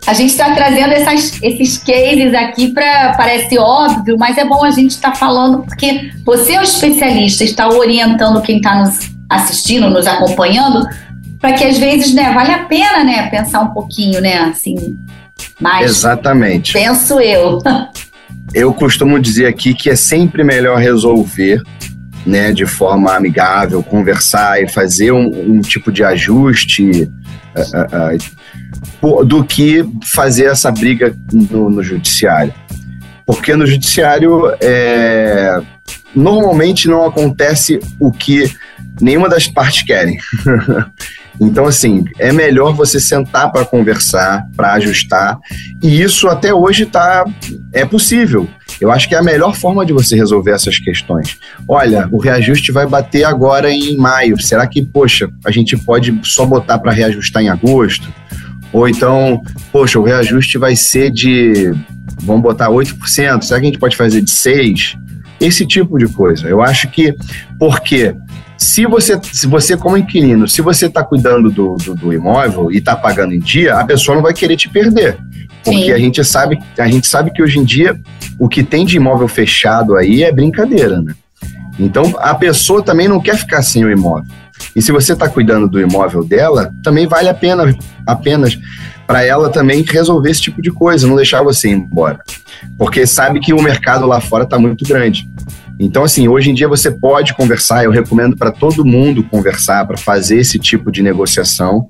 A 0.07 0.13
gente 0.13 0.29
está 0.29 0.55
trazendo 0.55 0.93
essas, 0.93 1.37
esses 1.43 1.77
cases 1.77 2.33
aqui 2.33 2.69
para 2.69 3.13
parece 3.15 3.59
óbvio, 3.59 4.17
mas 4.17 4.37
é 4.37 4.45
bom 4.45 4.63
a 4.63 4.71
gente 4.71 4.91
estar 4.91 5.11
tá 5.11 5.15
falando 5.15 5.63
porque 5.63 6.09
você 6.25 6.53
é 6.53 6.59
o 6.59 6.63
especialista, 6.63 7.43
está 7.43 7.67
orientando 7.67 8.41
quem 8.41 8.57
está 8.57 8.79
nos 8.79 9.11
assistindo, 9.29 9.89
nos 9.89 10.07
acompanhando, 10.07 10.87
para 11.39 11.53
que 11.53 11.65
às 11.65 11.77
vezes, 11.77 12.13
né, 12.13 12.31
vale 12.33 12.51
a 12.51 12.59
pena, 12.59 13.03
né, 13.03 13.29
pensar 13.29 13.59
um 13.59 13.73
pouquinho, 13.73 14.21
né, 14.21 14.39
assim, 14.39 14.97
mais. 15.59 15.85
Exatamente. 15.85 16.73
Penso 16.73 17.19
eu. 17.19 17.59
Eu 18.51 18.73
costumo 18.73 19.19
dizer 19.19 19.45
aqui 19.45 19.75
que 19.75 19.91
é 19.91 19.95
sempre 19.95 20.43
melhor 20.43 20.79
resolver 20.79 21.61
né, 22.29 22.53
de 22.53 22.65
forma 22.65 23.15
amigável, 23.15 23.81
conversar 23.81 24.61
e 24.61 24.69
fazer 24.69 25.11
um, 25.11 25.55
um 25.57 25.61
tipo 25.61 25.91
de 25.91 26.03
ajuste 26.03 27.11
uh, 29.01 29.17
uh, 29.17 29.25
do 29.25 29.43
que 29.43 29.83
fazer 30.03 30.45
essa 30.45 30.71
briga 30.71 31.15
no, 31.31 31.69
no 31.69 31.83
judiciário. 31.83 32.53
Porque 33.25 33.55
no 33.55 33.65
judiciário 33.65 34.51
é, 34.61 35.59
normalmente 36.15 36.87
não 36.87 37.05
acontece 37.05 37.79
o 37.99 38.11
que 38.11 38.51
nenhuma 39.01 39.29
das 39.29 39.47
partes 39.47 39.83
querem. 39.83 40.17
então, 41.39 41.65
assim, 41.65 42.03
é 42.17 42.33
melhor 42.33 42.73
você 42.73 42.99
sentar 42.99 43.51
para 43.51 43.63
conversar, 43.63 44.45
para 44.55 44.73
ajustar, 44.73 45.39
e 45.81 46.01
isso 46.01 46.27
até 46.27 46.53
hoje 46.53 46.85
tá, 46.85 47.25
é 47.73 47.85
possível. 47.85 48.47
Eu 48.81 48.91
acho 48.91 49.07
que 49.07 49.15
é 49.15 49.17
a 49.17 49.23
melhor 49.23 49.55
forma 49.55 49.85
de 49.85 49.93
você 49.93 50.15
resolver 50.15 50.51
essas 50.51 50.77
questões. 50.77 51.37
Olha, 51.67 52.07
o 52.11 52.17
reajuste 52.17 52.71
vai 52.71 52.85
bater 52.85 53.23
agora 53.23 53.71
em 53.71 53.97
maio. 53.97 54.39
Será 54.41 54.67
que, 54.67 54.81
poxa, 54.81 55.29
a 55.45 55.51
gente 55.51 55.77
pode 55.77 56.17
só 56.23 56.45
botar 56.45 56.77
para 56.79 56.91
reajustar 56.91 57.41
em 57.41 57.49
agosto? 57.49 58.07
Ou 58.71 58.87
então, 58.87 59.41
poxa, 59.71 59.99
o 59.99 60.03
reajuste 60.03 60.57
vai 60.57 60.75
ser 60.75 61.09
de, 61.09 61.73
vamos 62.21 62.43
botar 62.43 62.69
8%, 62.69 63.43
será 63.43 63.59
que 63.59 63.65
a 63.65 63.69
gente 63.69 63.79
pode 63.79 63.95
fazer 63.95 64.21
de 64.21 64.31
6%? 64.31 64.97
Esse 65.39 65.65
tipo 65.65 65.97
de 65.97 66.05
coisa. 66.09 66.49
Eu 66.49 66.61
acho 66.61 66.89
que, 66.89 67.15
porque 67.57 68.13
se 68.59 68.85
você, 68.85 69.17
se 69.23 69.47
você 69.47 69.77
como 69.77 69.97
inquilino, 69.97 70.45
se 70.45 70.61
você 70.61 70.87
está 70.87 71.01
cuidando 71.01 71.49
do, 71.49 71.75
do, 71.77 71.95
do, 71.95 72.13
imóvel 72.13 72.69
e 72.69 72.77
está 72.77 72.93
pagando 72.93 73.33
em 73.33 73.39
dia, 73.39 73.75
a 73.75 73.85
pessoa 73.85 74.15
não 74.15 74.21
vai 74.21 74.33
querer 74.33 74.57
te 74.57 74.67
perder. 74.67 75.17
Porque 75.63 75.85
Sim. 75.85 75.91
a 75.93 75.97
gente, 75.97 76.23
sabe, 76.25 76.59
a 76.77 76.87
gente 76.87 77.07
sabe 77.07 77.31
que 77.31 77.41
hoje 77.41 77.57
em 77.57 77.63
dia 77.63 77.97
o 78.37 78.49
que 78.49 78.61
tem 78.61 78.85
de 78.85 78.97
imóvel 78.97 79.29
fechado 79.29 79.95
aí 79.95 80.23
é 80.23 80.31
brincadeira, 80.31 81.01
né? 81.01 81.15
Então 81.79 82.13
a 82.19 82.35
pessoa 82.35 82.83
também 82.83 83.07
não 83.07 83.21
quer 83.21 83.37
ficar 83.37 83.61
sem 83.61 83.85
o 83.85 83.91
imóvel. 83.91 84.29
E 84.75 84.81
se 84.81 84.91
você 84.91 85.13
está 85.13 85.29
cuidando 85.29 85.69
do 85.69 85.79
imóvel 85.79 86.25
dela, 86.25 86.73
também 86.83 87.07
vale 87.07 87.29
a 87.29 87.33
pena 87.33 87.73
apenas 88.05 88.59
para 89.07 89.23
ela 89.23 89.49
também 89.49 89.83
resolver 89.83 90.29
esse 90.29 90.41
tipo 90.41 90.61
de 90.61 90.69
coisa, 90.69 91.07
não 91.07 91.15
deixar 91.15 91.41
você 91.41 91.69
ir 91.69 91.73
embora. 91.73 92.19
Porque 92.77 93.07
sabe 93.07 93.39
que 93.39 93.53
o 93.53 93.61
mercado 93.61 94.05
lá 94.05 94.19
fora 94.19 94.43
está 94.43 94.59
muito 94.59 94.85
grande. 94.85 95.27
Então, 95.79 96.03
assim, 96.03 96.27
hoje 96.27 96.51
em 96.51 96.53
dia 96.53 96.67
você 96.67 96.91
pode 96.91 97.33
conversar, 97.33 97.85
eu 97.85 97.91
recomendo 97.91 98.35
para 98.35 98.51
todo 98.51 98.85
mundo 98.85 99.23
conversar, 99.23 99.87
para 99.87 99.97
fazer 99.97 100.39
esse 100.39 100.59
tipo 100.59 100.91
de 100.91 101.01
negociação. 101.01 101.87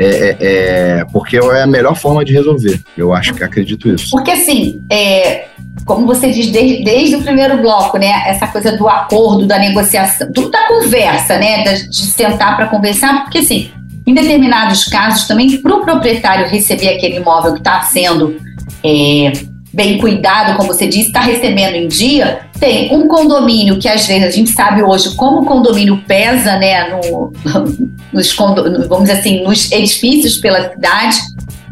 É, 0.00 0.04
é, 0.04 0.36
é, 0.40 1.04
porque 1.12 1.36
é 1.36 1.62
a 1.62 1.66
melhor 1.66 1.96
forma 1.96 2.24
de 2.24 2.32
resolver. 2.32 2.80
Eu 2.96 3.12
acho 3.12 3.34
que 3.34 3.42
acredito 3.42 3.88
isso. 3.88 4.10
Porque 4.10 4.30
assim, 4.30 4.80
é, 4.90 5.46
como 5.84 6.06
você 6.06 6.30
diz 6.30 6.50
desde, 6.50 6.84
desde, 6.84 7.16
o 7.16 7.22
primeiro 7.22 7.58
bloco, 7.58 7.98
né? 7.98 8.22
Essa 8.26 8.46
coisa 8.46 8.76
do 8.76 8.88
acordo, 8.88 9.46
da 9.46 9.58
negociação, 9.58 10.30
tudo 10.32 10.50
da 10.50 10.68
conversa, 10.68 11.36
né? 11.38 11.64
De, 11.64 11.96
sentar 11.96 12.56
para 12.56 12.68
conversar, 12.68 13.22
porque 13.22 13.38
assim, 13.38 13.70
em 14.06 14.14
determinados 14.14 14.84
casos 14.84 15.26
também 15.26 15.60
para 15.60 15.74
o 15.74 15.84
proprietário 15.84 16.48
receber 16.48 16.90
aquele 16.90 17.16
imóvel 17.16 17.54
que 17.54 17.58
está 17.58 17.82
sendo 17.82 18.36
é, 18.84 19.32
bem 19.78 19.96
cuidado, 19.98 20.56
como 20.56 20.74
você 20.74 20.88
disse, 20.88 21.06
está 21.06 21.20
recebendo 21.20 21.76
em 21.76 21.86
dia, 21.86 22.40
tem 22.58 22.92
um 22.92 23.06
condomínio 23.06 23.78
que 23.78 23.88
às 23.88 24.04
vezes 24.08 24.24
a 24.24 24.30
gente 24.30 24.50
sabe 24.50 24.82
hoje 24.82 25.14
como 25.14 25.42
o 25.42 25.44
condomínio 25.44 26.02
pesa, 26.04 26.56
né, 26.56 26.88
no, 26.90 27.32
nos, 28.12 28.34
vamos 28.34 29.02
dizer 29.02 29.20
assim, 29.20 29.44
nos 29.44 29.70
edifícios 29.70 30.38
pela 30.38 30.70
cidade, 30.70 31.16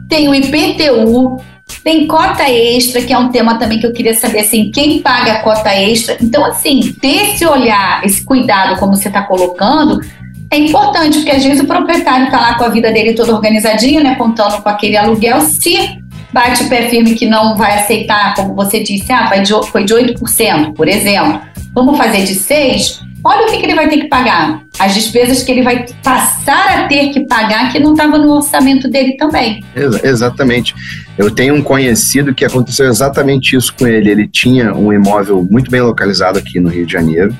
tem 0.08 0.28
o 0.28 0.34
IPTU, 0.36 1.40
tem 1.82 2.06
cota 2.06 2.48
extra, 2.48 3.02
que 3.02 3.12
é 3.12 3.18
um 3.18 3.30
tema 3.30 3.58
também 3.58 3.80
que 3.80 3.86
eu 3.86 3.92
queria 3.92 4.14
saber, 4.14 4.38
assim, 4.38 4.70
quem 4.70 5.00
paga 5.00 5.32
a 5.32 5.42
cota 5.42 5.74
extra. 5.74 6.16
Então, 6.22 6.44
assim, 6.44 6.92
ter 7.00 7.32
esse 7.32 7.44
olhar, 7.44 8.04
esse 8.04 8.24
cuidado, 8.24 8.78
como 8.78 8.94
você 8.94 9.08
está 9.08 9.22
colocando, 9.22 10.00
é 10.48 10.58
importante, 10.58 11.18
porque 11.18 11.32
às 11.32 11.44
vezes 11.44 11.60
o 11.60 11.66
proprietário 11.66 12.26
está 12.26 12.40
lá 12.40 12.54
com 12.54 12.62
a 12.62 12.68
vida 12.68 12.92
dele 12.92 13.14
toda 13.14 13.34
organizadinha, 13.34 14.00
né, 14.00 14.14
contando 14.14 14.62
com 14.62 14.68
aquele 14.68 14.96
aluguel, 14.96 15.40
se 15.40 16.05
bate 16.36 16.64
o 16.64 16.68
pé 16.68 16.90
firme 16.90 17.14
que 17.14 17.24
não 17.24 17.56
vai 17.56 17.78
aceitar, 17.78 18.34
como 18.34 18.54
você 18.54 18.82
disse, 18.82 19.10
ah, 19.10 19.26
foi 19.26 19.40
de, 19.40 19.52
foi 19.70 19.84
de 19.84 19.94
8%, 19.94 20.74
por 20.74 20.86
exemplo, 20.86 21.40
vamos 21.72 21.96
fazer 21.96 22.24
de 22.24 22.34
6%, 22.34 22.98
olha 23.24 23.46
o 23.46 23.50
que, 23.50 23.56
que 23.56 23.64
ele 23.64 23.74
vai 23.74 23.88
ter 23.88 23.96
que 24.02 24.08
pagar. 24.08 24.62
As 24.78 24.94
despesas 24.94 25.42
que 25.42 25.50
ele 25.50 25.62
vai 25.62 25.86
passar 26.02 26.78
a 26.78 26.88
ter 26.88 27.08
que 27.08 27.26
pagar 27.26 27.72
que 27.72 27.78
não 27.78 27.92
estava 27.94 28.18
no 28.18 28.34
orçamento 28.34 28.86
dele 28.86 29.16
também. 29.16 29.64
Ex 29.74 30.04
exatamente. 30.04 30.74
Eu 31.16 31.30
tenho 31.30 31.54
um 31.54 31.62
conhecido 31.62 32.34
que 32.34 32.44
aconteceu 32.44 32.86
exatamente 32.86 33.56
isso 33.56 33.74
com 33.74 33.86
ele. 33.86 34.10
Ele 34.10 34.28
tinha 34.28 34.74
um 34.74 34.92
imóvel 34.92 35.42
muito 35.50 35.70
bem 35.70 35.80
localizado 35.80 36.38
aqui 36.38 36.60
no 36.60 36.68
Rio 36.68 36.84
de 36.84 36.92
Janeiro 36.92 37.34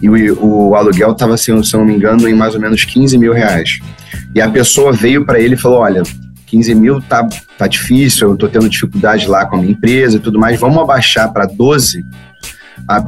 e 0.00 0.08
o, 0.08 0.68
o 0.68 0.74
aluguel 0.76 1.10
estava, 1.10 1.36
se 1.36 1.50
não 1.50 1.84
me 1.84 1.92
engano, 1.92 2.28
em 2.28 2.34
mais 2.34 2.54
ou 2.54 2.60
menos 2.60 2.84
15 2.84 3.18
mil 3.18 3.32
reais. 3.32 3.80
E 4.32 4.40
a 4.40 4.48
pessoa 4.48 4.92
veio 4.92 5.26
para 5.26 5.40
ele 5.40 5.54
e 5.54 5.58
falou: 5.58 5.80
Olha, 5.80 6.02
15 6.50 6.74
mil 6.74 7.00
tá, 7.00 7.26
tá 7.56 7.66
difícil, 7.66 8.30
eu 8.30 8.36
tô 8.36 8.48
tendo 8.48 8.68
dificuldade 8.68 9.26
lá 9.26 9.46
com 9.46 9.56
a 9.56 9.58
minha 9.60 9.72
empresa 9.72 10.16
e 10.16 10.20
tudo 10.20 10.38
mais, 10.38 10.58
vamos 10.58 10.78
abaixar 10.78 11.32
para 11.32 11.46
12. 11.46 12.04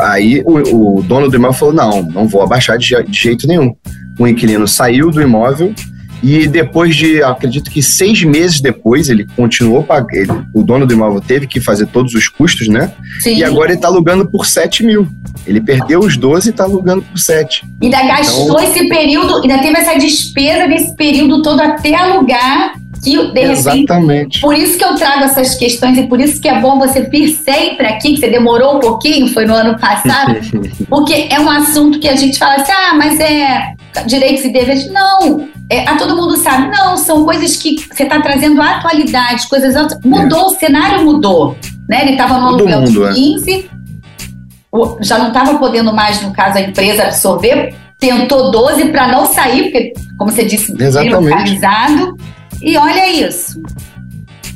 Aí 0.00 0.42
o, 0.44 0.98
o, 0.98 1.02
dono 1.02 1.28
do 1.28 1.36
imóvel 1.36 1.58
falou: 1.58 1.74
não, 1.74 2.02
não 2.02 2.28
vou 2.28 2.42
abaixar 2.42 2.76
de, 2.76 3.02
de 3.04 3.18
jeito 3.18 3.46
nenhum. 3.46 3.74
O 4.18 4.26
inquilino 4.26 4.68
saiu 4.68 5.10
do 5.10 5.22
imóvel 5.22 5.74
e 6.22 6.46
depois 6.46 6.94
de, 6.94 7.22
acredito 7.22 7.70
que 7.70 7.82
seis 7.82 8.22
meses 8.22 8.60
depois, 8.60 9.08
ele 9.08 9.26
continuou 9.34 9.82
pagando. 9.82 10.44
O 10.54 10.62
dono 10.62 10.86
do 10.86 10.92
imóvel 10.92 11.20
teve 11.20 11.46
que 11.46 11.60
fazer 11.60 11.86
todos 11.86 12.14
os 12.14 12.28
custos, 12.28 12.68
né? 12.68 12.92
Sim. 13.20 13.38
E 13.38 13.44
agora 13.44 13.70
ele 13.70 13.78
está 13.78 13.88
alugando 13.88 14.30
por 14.30 14.44
7 14.44 14.84
mil. 14.84 15.08
Ele 15.46 15.60
perdeu 15.60 16.00
os 16.00 16.16
12 16.16 16.48
e 16.48 16.50
está 16.50 16.64
alugando 16.64 17.02
por 17.02 17.18
7. 17.18 17.64
Ainda 17.82 18.02
gastou 18.02 18.60
então, 18.60 18.60
esse 18.60 18.88
período, 18.88 19.36
ainda 19.36 19.58
teve 19.60 19.78
essa 19.78 19.98
despesa 19.98 20.68
desse 20.68 20.94
período 20.94 21.42
todo 21.42 21.60
até 21.60 21.94
alugar 21.94 22.74
que 23.02 23.32
de 23.32 23.40
Exatamente. 23.40 24.08
Repente, 24.08 24.40
por 24.40 24.54
isso 24.54 24.78
que 24.78 24.84
eu 24.84 24.94
trago 24.94 25.24
essas 25.24 25.54
questões 25.54 25.98
e 25.98 26.06
por 26.06 26.20
isso 26.20 26.40
que 26.40 26.48
é 26.48 26.60
bom 26.60 26.78
você 26.78 27.02
vir 27.02 27.28
sempre 27.28 27.86
aqui, 27.86 28.14
que 28.14 28.20
você 28.20 28.28
demorou 28.28 28.76
um 28.76 28.80
pouquinho, 28.80 29.28
foi 29.28 29.46
no 29.46 29.54
ano 29.54 29.78
passado, 29.78 30.34
porque 30.88 31.28
é 31.30 31.40
um 31.40 31.50
assunto 31.50 31.98
que 31.98 32.08
a 32.08 32.16
gente 32.16 32.38
fala 32.38 32.56
assim, 32.56 32.72
ah, 32.72 32.94
mas 32.94 33.18
é 33.18 33.74
direitos 34.06 34.44
e 34.44 34.52
deveres. 34.52 34.90
Não, 34.90 35.48
é, 35.68 35.88
a 35.88 35.96
todo 35.96 36.16
mundo 36.16 36.36
sabe, 36.36 36.68
não, 36.76 36.96
são 36.96 37.24
coisas 37.24 37.56
que 37.56 37.76
você 37.76 38.04
está 38.04 38.20
trazendo 38.20 38.60
atualidade, 38.60 39.48
coisas 39.48 39.74
mudou, 40.04 40.40
é. 40.40 40.44
o 40.44 40.50
cenário 40.50 41.04
mudou, 41.04 41.56
né? 41.88 42.02
Ele 42.02 42.12
estava 42.12 42.38
no 42.38 42.48
aluguel 42.48 42.84
de 42.84 43.14
15, 43.14 43.50
é. 43.52 45.04
já 45.04 45.18
não 45.18 45.28
estava 45.28 45.58
podendo 45.58 45.92
mais, 45.92 46.20
no 46.22 46.32
caso, 46.32 46.58
a 46.58 46.60
empresa 46.60 47.04
absorver, 47.04 47.74
tentou 47.98 48.50
12 48.50 48.86
para 48.86 49.08
não 49.08 49.26
sair, 49.26 49.64
porque, 49.64 49.92
como 50.18 50.30
você 50.30 50.44
disse, 50.44 50.72
localizado. 50.72 52.16
E 52.60 52.76
olha 52.76 53.10
isso. 53.10 53.60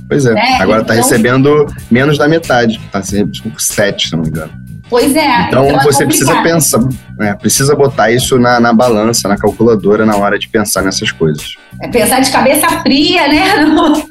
Pois 0.09 0.27
é. 0.27 0.35
Né? 0.35 0.59
Agora 0.61 0.83
está 0.83 0.95
então, 0.95 1.09
recebendo 1.09 1.67
menos 1.90 2.19
da 2.19 2.29
metade. 2.29 2.81
Está 2.87 2.99
recebendo 2.99 3.33
7, 3.59 4.09
se 4.09 4.12
não 4.12 4.23
me 4.23 4.29
engano. 4.29 4.53
Pois 4.88 5.17
é. 5.17 5.47
Então, 5.49 5.64
então 5.64 5.81
é 5.81 5.85
você 5.85 6.05
precisa 6.05 6.43
pensar, 6.43 6.79
é, 7.21 7.35
precisa 7.35 7.75
botar 7.75 8.11
isso 8.11 8.38
na, 8.38 8.61
na 8.61 8.73
balança, 8.73 9.27
na 9.27 9.37
calculadora, 9.37 10.05
na 10.05 10.17
hora 10.17 10.38
de 10.38 10.47
pensar 10.47 10.83
nessas 10.83 11.11
coisas. 11.11 11.57
É 11.83 11.88
pensar 11.88 12.21
de 12.21 12.31
cabeça 12.31 12.69
fria, 12.83 13.27
né? 13.29 13.64
Não, 13.75 14.05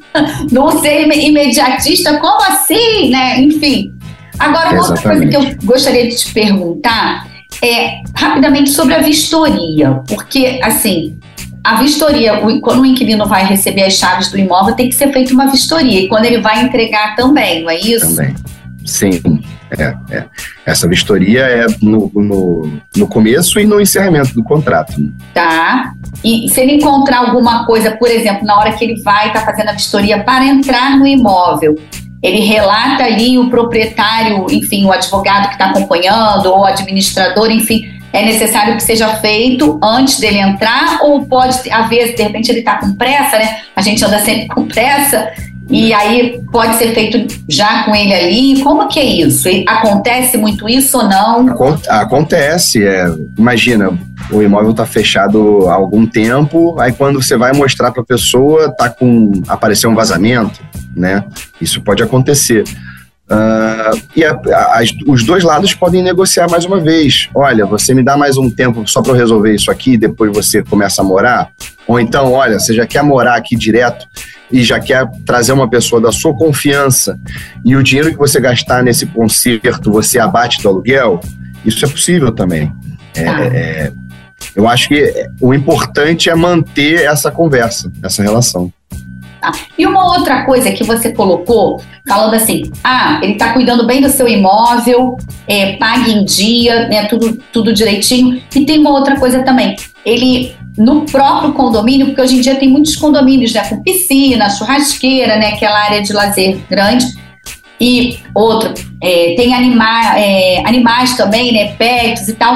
não 0.51 0.81
ser 0.81 1.07
imediatista, 1.07 2.19
como 2.19 2.43
assim, 2.43 3.09
né? 3.09 3.39
Enfim. 3.39 3.91
Agora, 4.37 4.71
uma 4.71 4.83
outra 4.83 5.01
coisa 5.01 5.25
que 5.25 5.35
eu 5.35 5.55
gostaria 5.63 6.07
de 6.07 6.15
te 6.15 6.31
perguntar 6.31 7.27
é 7.63 8.01
rapidamente 8.15 8.69
sobre 8.71 8.93
a 8.93 8.99
vistoria, 8.99 10.01
porque 10.07 10.59
assim 10.63 11.17
a 11.63 11.75
vistoria, 11.75 12.41
quando 12.61 12.81
o 12.81 12.85
inquilino 12.85 13.25
vai 13.25 13.45
receber 13.45 13.83
as 13.83 13.93
chaves 13.93 14.29
do 14.29 14.37
imóvel, 14.37 14.75
tem 14.75 14.89
que 14.89 14.95
ser 14.95 15.13
feita 15.13 15.33
uma 15.33 15.47
vistoria. 15.47 16.01
E 16.01 16.07
quando 16.09 16.25
ele 16.25 16.41
vai 16.41 16.61
entregar 16.61 17.15
também, 17.15 17.63
não 17.63 17.69
é 17.69 17.79
isso? 17.79 18.15
Também. 18.15 18.35
Sim, 18.85 19.11
é, 19.71 19.95
é. 20.13 20.25
Essa 20.65 20.89
vistoria 20.89 21.43
é 21.43 21.65
no, 21.81 22.11
no, 22.13 22.79
no, 22.97 23.07
começo 23.07 23.59
e 23.61 23.65
no 23.65 23.79
encerramento 23.79 24.33
do 24.33 24.43
contrato. 24.43 24.99
Né? 24.99 25.09
Tá. 25.33 25.93
E 26.21 26.49
se 26.49 26.59
ele 26.59 26.73
encontrar 26.73 27.19
alguma 27.19 27.65
coisa, 27.65 27.91
por 27.91 28.09
exemplo, 28.09 28.45
na 28.45 28.57
hora 28.57 28.73
que 28.73 28.83
ele 28.83 29.01
vai 29.01 29.27
estar 29.27 29.39
tá 29.39 29.45
fazendo 29.45 29.69
a 29.69 29.73
vistoria 29.73 30.21
para 30.21 30.45
entrar 30.45 30.97
no 30.97 31.07
imóvel, 31.07 31.79
ele 32.21 32.39
relata 32.39 33.05
ali 33.05 33.37
o 33.39 33.49
proprietário, 33.49 34.47
enfim, 34.51 34.85
o 34.85 34.91
advogado 34.91 35.47
que 35.47 35.53
está 35.53 35.67
acompanhando, 35.67 36.47
ou 36.47 36.59
o 36.59 36.65
administrador, 36.65 37.49
enfim, 37.49 38.02
é 38.13 38.23
necessário 38.23 38.75
que 38.75 38.83
seja 38.83 39.15
feito 39.15 39.79
antes 39.83 40.19
dele 40.19 40.37
entrar 40.37 40.99
ou 41.01 41.25
pode 41.25 41.69
haver, 41.71 42.15
de 42.15 42.21
repente 42.21 42.49
ele 42.49 42.59
está 42.59 42.77
com 42.77 42.93
pressa, 42.93 43.37
né? 43.39 43.61
A 43.75 43.81
gente 43.81 44.05
anda 44.05 44.19
sempre 44.19 44.47
com 44.47 44.67
pressa 44.67 45.31
e 45.69 45.91
aí 45.91 46.39
pode 46.51 46.75
ser 46.75 46.93
feito 46.93 47.41
já 47.49 47.83
com 47.83 47.95
ele 47.95 48.13
ali. 48.13 48.61
Como 48.61 48.87
que 48.87 48.99
é 48.99 49.05
isso? 49.05 49.47
Acontece 49.67 50.37
muito 50.37 50.69
isso 50.69 50.97
ou 50.99 51.05
não? 51.05 51.47
Acontece. 51.89 52.85
É, 52.85 53.07
imagina, 53.35 53.97
o 54.31 54.43
imóvel 54.43 54.71
está 54.71 54.85
fechado 54.85 55.67
há 55.67 55.73
algum 55.73 56.05
tempo, 56.05 56.79
aí 56.79 56.91
quando 56.91 57.19
você 57.21 57.35
vai 57.35 57.51
mostrar 57.53 57.91
para 57.91 58.03
a 58.03 58.05
pessoa, 58.05 58.71
tá 58.77 58.89
com 58.89 59.31
apareceu 59.47 59.89
um 59.89 59.95
vazamento, 59.95 60.61
né? 60.95 61.23
Isso 61.59 61.81
pode 61.81 62.03
acontecer. 62.03 62.63
Uh, 63.29 64.01
e 64.15 64.23
a, 64.23 64.33
a, 64.33 64.81
os 65.07 65.23
dois 65.23 65.43
lados 65.43 65.73
podem 65.73 66.03
negociar 66.03 66.49
mais 66.49 66.65
uma 66.65 66.79
vez. 66.79 67.29
Olha, 67.33 67.65
você 67.65 67.93
me 67.93 68.03
dá 68.03 68.17
mais 68.17 68.37
um 68.37 68.49
tempo 68.49 68.85
só 68.87 69.01
para 69.01 69.13
eu 69.13 69.15
resolver 69.15 69.53
isso 69.55 69.71
aqui, 69.71 69.97
depois 69.97 70.31
você 70.33 70.61
começa 70.61 71.01
a 71.01 71.05
morar. 71.05 71.51
Ou 71.87 71.99
então, 71.99 72.33
olha, 72.33 72.59
você 72.59 72.73
já 72.73 72.85
quer 72.85 73.03
morar 73.03 73.35
aqui 73.35 73.55
direto 73.55 74.05
e 74.51 74.63
já 74.63 74.79
quer 74.79 75.09
trazer 75.25 75.53
uma 75.53 75.69
pessoa 75.69 76.01
da 76.01 76.11
sua 76.11 76.35
confiança 76.35 77.19
e 77.65 77.75
o 77.75 77.83
dinheiro 77.83 78.11
que 78.11 78.17
você 78.17 78.39
gastar 78.39 78.83
nesse 78.83 79.05
concerto 79.05 79.91
você 79.91 80.19
abate 80.19 80.61
do 80.61 80.69
aluguel. 80.69 81.19
Isso 81.65 81.83
é 81.85 81.87
possível 81.87 82.31
também. 82.31 82.71
É, 83.15 83.27
ah. 83.27 83.45
é, 83.45 83.93
eu 84.55 84.67
acho 84.67 84.89
que 84.89 85.27
o 85.39 85.53
importante 85.53 86.29
é 86.29 86.35
manter 86.35 87.05
essa 87.05 87.31
conversa, 87.31 87.91
essa 88.03 88.21
relação. 88.21 88.71
Tá? 89.43 89.51
E 89.77 89.85
uma 89.85 90.05
outra 90.05 90.45
coisa 90.45 90.71
que 90.71 90.85
você 90.85 91.11
colocou, 91.11 91.81
falando 92.07 92.33
assim, 92.33 92.71
ah, 92.81 93.19
ele 93.21 93.33
está 93.33 93.51
cuidando 93.51 93.85
bem 93.85 93.99
do 93.99 94.07
seu 94.07 94.25
imóvel, 94.25 95.17
é, 95.45 95.73
pague 95.73 96.13
em 96.13 96.23
dia, 96.23 96.87
né, 96.87 97.03
tudo, 97.07 97.37
tudo 97.51 97.73
direitinho. 97.73 98.41
E 98.55 98.65
tem 98.65 98.79
uma 98.79 98.91
outra 98.91 99.19
coisa 99.19 99.43
também, 99.43 99.75
ele 100.05 100.55
no 100.77 101.01
próprio 101.01 101.51
condomínio, 101.51 102.05
porque 102.05 102.21
hoje 102.21 102.37
em 102.37 102.39
dia 102.39 102.55
tem 102.55 102.69
muitos 102.69 102.95
condomínios, 102.95 103.53
né, 103.53 103.67
com 103.67 103.83
piscina, 103.83 104.49
churrasqueira, 104.49 105.35
né, 105.35 105.47
aquela 105.49 105.77
área 105.77 106.01
de 106.01 106.13
lazer 106.13 106.61
grande. 106.69 107.05
E 107.81 108.19
outro, 108.33 108.73
é, 109.01 109.33
tem 109.35 109.53
anima, 109.53 110.17
é, 110.17 110.63
animais 110.65 111.17
também, 111.17 111.51
né, 111.51 111.73
pets 111.73 112.29
e 112.29 112.33
tal. 112.35 112.55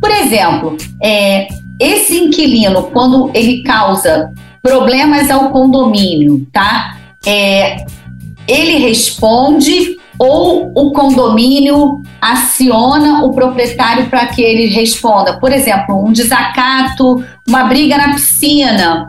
Por 0.00 0.10
exemplo, 0.10 0.76
é, 1.00 1.46
esse 1.78 2.18
inquilino, 2.18 2.90
quando 2.92 3.30
ele 3.32 3.62
causa 3.62 4.32
problemas 4.64 5.30
ao 5.30 5.50
condomínio, 5.50 6.46
tá? 6.50 6.96
É, 7.26 7.84
ele 8.48 8.78
responde 8.78 9.98
ou 10.18 10.72
o 10.74 10.90
condomínio 10.92 12.02
aciona 12.18 13.24
o 13.24 13.32
proprietário 13.32 14.06
para 14.06 14.24
que 14.26 14.40
ele 14.40 14.68
responda. 14.68 15.38
Por 15.38 15.52
exemplo, 15.52 16.02
um 16.02 16.12
desacato, 16.12 17.22
uma 17.46 17.64
briga 17.64 17.98
na 17.98 18.14
piscina, 18.14 19.06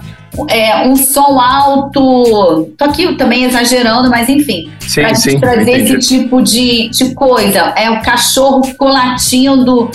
é, 0.50 0.86
um 0.86 0.98
som 0.98 1.40
alto. 1.40 2.74
Tô 2.78 2.86
aqui 2.86 3.16
também 3.16 3.46
exagerando, 3.46 4.10
mas 4.10 4.28
enfim. 4.28 4.70
Para 4.94 5.14
trazer 5.40 5.80
entendi. 5.80 5.96
esse 5.96 6.18
tipo 6.18 6.42
de, 6.42 6.90
de 6.90 7.14
coisa. 7.14 7.74
É 7.78 7.90
o 7.90 8.02
cachorro 8.02 8.62
ficou 8.66 8.90
latindo 8.90 9.90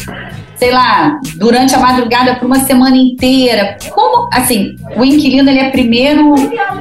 sei 0.60 0.70
lá, 0.70 1.18
durante 1.36 1.74
a 1.74 1.78
madrugada 1.78 2.34
por 2.34 2.44
uma 2.44 2.60
semana 2.60 2.94
inteira. 2.94 3.78
Como, 3.94 4.28
assim, 4.30 4.76
o 4.94 5.02
inquilino 5.02 5.48
ele 5.48 5.58
é 5.58 5.70
primeiro, 5.70 6.34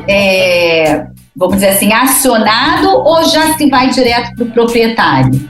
é, 0.05 1.05
vamos 1.33 1.55
dizer 1.55 1.69
assim, 1.69 1.93
acionado 1.93 2.89
ou 2.89 3.23
já 3.23 3.53
se 3.53 3.69
vai 3.69 3.89
direto 3.89 4.35
para 4.35 4.43
o 4.43 4.51
proprietário? 4.51 5.49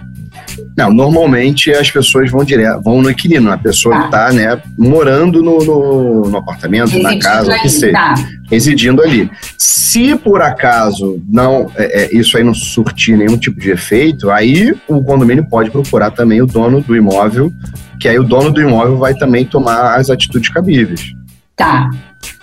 Não, 0.80 0.94
normalmente 0.94 1.72
as 1.72 1.92
pessoas 1.92 2.32
vão 2.32 2.46
direto, 2.46 2.82
vão 2.82 3.02
no 3.02 3.12
inquilino, 3.12 3.52
a 3.52 3.58
pessoa 3.58 4.06
está 4.06 4.28
tá, 4.28 4.34
né, 4.34 4.62
morando 4.78 5.44
no, 5.44 5.60
no, 5.60 6.30
no 6.30 6.38
apartamento, 6.38 6.92
residindo 6.92 7.04
na 7.04 7.20
casa, 7.20 7.54
o 7.54 7.62
que 7.62 7.70
seja, 7.70 7.92
tá. 7.92 8.14
residindo 8.50 9.04
ali. 9.04 9.30
Se 9.58 10.16
por 10.16 10.42
acaso 10.42 11.22
não 11.28 11.70
é, 11.76 12.04
é, 12.04 12.16
isso 12.16 12.38
aí 12.38 12.44
não 12.46 12.54
surtir 12.54 13.18
nenhum 13.18 13.38
tipo 13.38 13.60
de 13.60 13.72
efeito, 13.72 14.32
aí 14.32 14.74
o 14.88 15.04
condomínio 15.04 15.46
pode 15.50 15.70
procurar 15.70 16.12
também 16.12 16.42
o 16.42 16.48
dono 16.48 16.80
do 16.80 16.96
imóvel 16.96 17.52
que 18.00 18.08
aí 18.08 18.18
o 18.18 18.24
dono 18.24 18.50
do 18.50 18.62
imóvel 18.62 18.98
vai 18.98 19.14
também 19.14 19.46
tomar 19.46 19.98
as 19.98 20.10
atitudes 20.10 20.50
cabíveis. 20.50 21.14
Tá. 21.56 21.90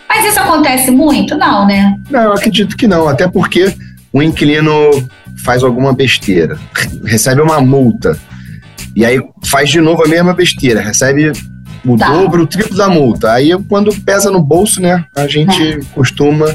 Mas 0.07 0.27
isso 0.27 0.39
acontece 0.39 0.91
muito? 0.91 1.35
Não, 1.37 1.67
né? 1.67 1.99
Não, 2.11 2.21
eu 2.21 2.33
acredito 2.35 2.77
que 2.77 2.87
não, 2.87 3.09
até 3.09 3.27
porque 3.27 3.75
o 4.13 4.23
inquilino 4.23 4.91
faz 5.45 5.63
alguma 5.63 5.93
besteira, 5.93 6.59
recebe 7.05 7.41
uma 7.41 7.61
multa, 7.61 8.19
e 8.95 9.05
aí 9.05 9.21
faz 9.45 9.71
de 9.71 9.81
novo 9.81 10.05
a 10.05 10.09
mesma 10.09 10.33
besteira, 10.33 10.81
recebe 10.81 11.33
o 11.85 11.97
tá. 11.97 12.09
dobro, 12.09 12.43
o 12.43 12.47
triplo 12.47 12.77
da 12.77 12.89
multa. 12.89 13.33
Aí 13.33 13.51
quando 13.69 13.95
pesa 14.03 14.31
no 14.31 14.43
bolso, 14.43 14.81
né, 14.81 15.05
a 15.15 15.27
gente 15.27 15.63
é. 15.63 15.81
costuma 15.95 16.47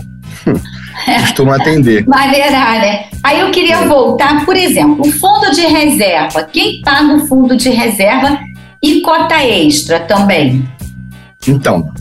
costuma 1.21 1.55
atender. 1.55 2.05
Maneirar, 2.07 2.79
né? 2.79 3.05
Aí 3.23 3.39
eu 3.39 3.51
queria 3.51 3.77
é. 3.77 3.87
voltar, 3.87 4.45
por 4.45 4.55
exemplo, 4.55 5.01
o 5.01 5.11
fundo 5.11 5.51
de 5.51 5.61
reserva. 5.61 6.43
Quem 6.43 6.81
paga 6.81 7.13
o 7.13 7.27
fundo 7.27 7.55
de 7.55 7.69
reserva 7.69 8.39
e 8.81 9.01
cota 9.01 9.43
extra 9.43 9.99
também? 10.01 10.67
Então, 11.47 11.91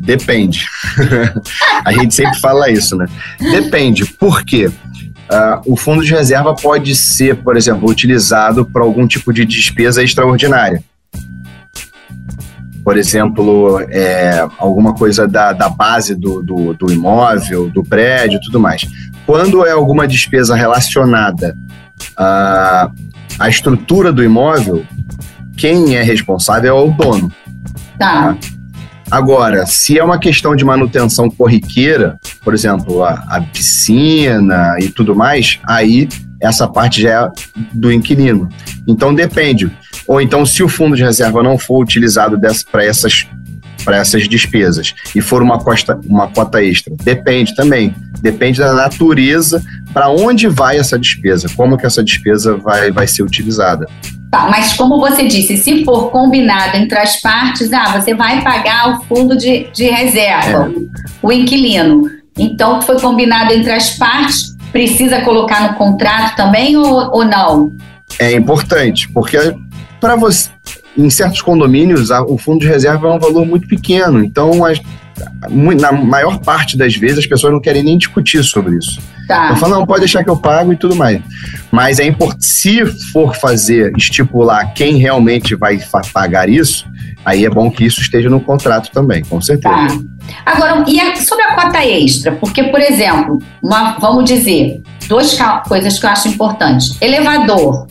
depende. 0.00 0.66
a 1.84 1.92
gente 1.92 2.14
sempre 2.14 2.38
fala 2.40 2.70
isso, 2.70 2.96
né? 2.96 3.06
Depende. 3.38 4.06
Por 4.06 4.44
quê? 4.44 4.70
Uh, 5.30 5.72
o 5.72 5.76
fundo 5.76 6.02
de 6.02 6.10
reserva 6.10 6.54
pode 6.54 6.94
ser, 6.94 7.36
por 7.36 7.56
exemplo, 7.56 7.88
utilizado 7.88 8.64
para 8.64 8.82
algum 8.82 9.06
tipo 9.06 9.32
de 9.32 9.44
despesa 9.44 10.02
extraordinária. 10.02 10.82
Por 12.82 12.96
exemplo, 12.96 13.80
é, 13.90 14.48
alguma 14.56 14.94
coisa 14.94 15.28
da, 15.28 15.52
da 15.52 15.68
base 15.68 16.14
do, 16.14 16.42
do, 16.42 16.72
do 16.72 16.90
imóvel, 16.90 17.68
do 17.68 17.84
prédio 17.84 18.40
tudo 18.40 18.58
mais. 18.58 18.88
Quando 19.26 19.66
é 19.66 19.72
alguma 19.72 20.08
despesa 20.08 20.56
relacionada 20.56 21.54
à, 22.16 22.90
à 23.38 23.48
estrutura 23.50 24.10
do 24.10 24.24
imóvel, 24.24 24.86
quem 25.58 25.96
é 25.96 26.02
responsável 26.02 26.78
é 26.78 26.80
o 26.80 26.90
dono. 26.90 27.30
Tá. 27.98 28.34
tá? 28.34 28.36
Agora, 29.10 29.64
se 29.66 29.98
é 29.98 30.04
uma 30.04 30.18
questão 30.18 30.54
de 30.54 30.64
manutenção 30.64 31.30
corriqueira, 31.30 32.18
por 32.44 32.52
exemplo, 32.52 33.02
a, 33.02 33.12
a, 33.28 33.40
piscina 33.40 34.76
e 34.80 34.88
tudo 34.88 35.14
mais, 35.14 35.58
aí 35.66 36.08
essa 36.40 36.68
parte 36.68 37.02
já 37.02 37.24
é 37.24 37.30
do 37.72 37.90
inquilino. 37.90 38.48
Então 38.86 39.14
depende. 39.14 39.70
Ou 40.06 40.20
então, 40.20 40.44
se 40.44 40.62
o 40.62 40.68
fundo 40.68 40.96
de 40.96 41.02
reserva 41.02 41.42
não 41.42 41.58
for 41.58 41.82
utilizado 41.82 42.38
para 42.70 42.84
essas, 42.84 43.26
essas 43.86 44.28
despesas 44.28 44.94
e 45.14 45.20
for 45.20 45.42
uma, 45.42 45.58
costa, 45.58 45.98
uma 46.06 46.28
cota 46.28 46.62
extra, 46.62 46.94
depende 47.02 47.54
também. 47.54 47.94
Depende 48.20 48.58
da 48.58 48.74
natureza, 48.74 49.62
para 49.92 50.10
onde 50.10 50.48
vai 50.48 50.78
essa 50.78 50.98
despesa, 50.98 51.48
como 51.56 51.76
que 51.76 51.86
essa 51.86 52.02
despesa 52.02 52.56
vai, 52.56 52.90
vai 52.90 53.06
ser 53.06 53.22
utilizada. 53.22 53.86
Tá, 54.30 54.46
mas 54.50 54.74
como 54.74 55.00
você 55.00 55.26
disse, 55.26 55.56
se 55.56 55.84
for 55.84 56.10
combinado 56.10 56.76
entre 56.76 56.98
as 56.98 57.18
partes, 57.20 57.72
ah, 57.72 57.98
você 57.98 58.14
vai 58.14 58.42
pagar 58.42 58.90
o 58.90 59.02
fundo 59.04 59.36
de, 59.36 59.68
de 59.72 59.84
reserva, 59.84 60.70
é. 60.70 61.06
o 61.22 61.32
inquilino. 61.32 62.10
Então, 62.38 62.82
foi 62.82 63.00
combinado 63.00 63.52
entre 63.54 63.72
as 63.72 63.96
partes, 63.96 64.54
precisa 64.70 65.22
colocar 65.22 65.70
no 65.70 65.78
contrato 65.78 66.36
também 66.36 66.76
ou, 66.76 67.10
ou 67.10 67.24
não? 67.24 67.72
É 68.18 68.32
importante, 68.32 69.08
porque 69.08 69.38
para 69.98 70.14
você, 70.14 70.50
em 70.96 71.08
certos 71.08 71.40
condomínios, 71.40 72.10
o 72.10 72.36
fundo 72.36 72.60
de 72.60 72.68
reserva 72.68 73.08
é 73.08 73.12
um 73.12 73.18
valor 73.18 73.46
muito 73.46 73.66
pequeno. 73.66 74.22
Então, 74.22 74.64
as, 74.64 74.78
na 75.80 75.90
maior 75.92 76.38
parte 76.40 76.76
das 76.76 76.94
vezes, 76.94 77.20
as 77.20 77.26
pessoas 77.26 77.52
não 77.52 77.60
querem 77.60 77.82
nem 77.82 77.96
discutir 77.96 78.42
sobre 78.44 78.76
isso. 78.76 79.00
Tá. 79.28 79.50
Eu 79.50 79.56
falo, 79.56 79.74
não, 79.74 79.86
pode 79.86 80.00
deixar 80.00 80.24
que 80.24 80.30
eu 80.30 80.38
pago 80.38 80.72
e 80.72 80.76
tudo 80.76 80.96
mais. 80.96 81.20
Mas 81.70 82.00
é 82.00 82.06
importante, 82.06 82.46
se 82.46 82.84
for 83.12 83.36
fazer, 83.36 83.92
estipular 83.94 84.72
quem 84.72 84.96
realmente 84.96 85.54
vai 85.54 85.78
pagar 86.14 86.48
isso, 86.48 86.86
aí 87.26 87.44
é 87.44 87.50
bom 87.50 87.70
que 87.70 87.84
isso 87.84 88.00
esteja 88.00 88.30
no 88.30 88.40
contrato 88.40 88.90
também, 88.90 89.22
com 89.22 89.38
certeza. 89.38 89.74
Tá. 89.74 89.98
Agora, 90.46 90.82
e 90.88 91.16
sobre 91.20 91.44
a 91.44 91.54
cota 91.54 91.84
extra? 91.84 92.32
Porque, 92.32 92.64
por 92.64 92.80
exemplo, 92.80 93.38
uma, 93.62 93.98
vamos 93.98 94.24
dizer, 94.24 94.82
duas 95.06 95.36
coisas 95.66 95.98
que 95.98 96.06
eu 96.06 96.10
acho 96.10 96.28
importantes. 96.28 96.96
Elevador. 96.98 97.86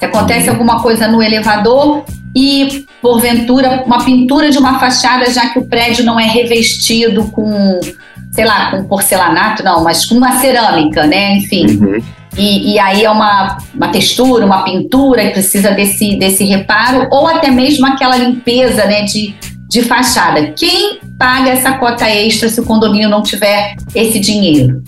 Se 0.00 0.06
acontece 0.06 0.48
uhum. 0.48 0.54
alguma 0.54 0.82
coisa 0.82 1.06
no 1.06 1.22
elevador 1.22 2.04
e, 2.34 2.84
porventura, 3.00 3.84
uma 3.86 4.04
pintura 4.04 4.50
de 4.50 4.58
uma 4.58 4.80
fachada, 4.80 5.30
já 5.30 5.50
que 5.50 5.58
o 5.60 5.66
prédio 5.66 6.04
não 6.04 6.18
é 6.18 6.24
revestido 6.24 7.24
com 7.30 7.78
sei 8.32 8.44
lá, 8.44 8.70
com 8.70 8.84
porcelanato, 8.84 9.62
não, 9.62 9.82
mas 9.82 10.06
com 10.06 10.14
uma 10.14 10.40
cerâmica, 10.40 11.06
né? 11.06 11.36
Enfim. 11.36 11.66
Uhum. 11.66 12.02
E, 12.36 12.74
e, 12.74 12.78
aí 12.78 13.04
é 13.04 13.10
uma, 13.10 13.58
uma 13.74 13.88
textura, 13.88 14.46
uma 14.46 14.62
pintura 14.62 15.22
que 15.26 15.30
precisa 15.30 15.72
desse, 15.72 16.16
desse 16.16 16.44
reparo, 16.44 17.08
ou 17.10 17.26
até 17.26 17.50
mesmo 17.50 17.84
aquela 17.86 18.16
limpeza 18.16 18.84
né, 18.84 19.02
de, 19.02 19.34
de 19.68 19.82
fachada. 19.82 20.52
Quem 20.56 21.00
paga 21.18 21.50
essa 21.50 21.72
cota 21.72 22.08
extra 22.08 22.48
se 22.48 22.60
o 22.60 22.64
condomínio 22.64 23.08
não 23.08 23.22
tiver 23.22 23.74
esse 23.92 24.20
dinheiro? 24.20 24.82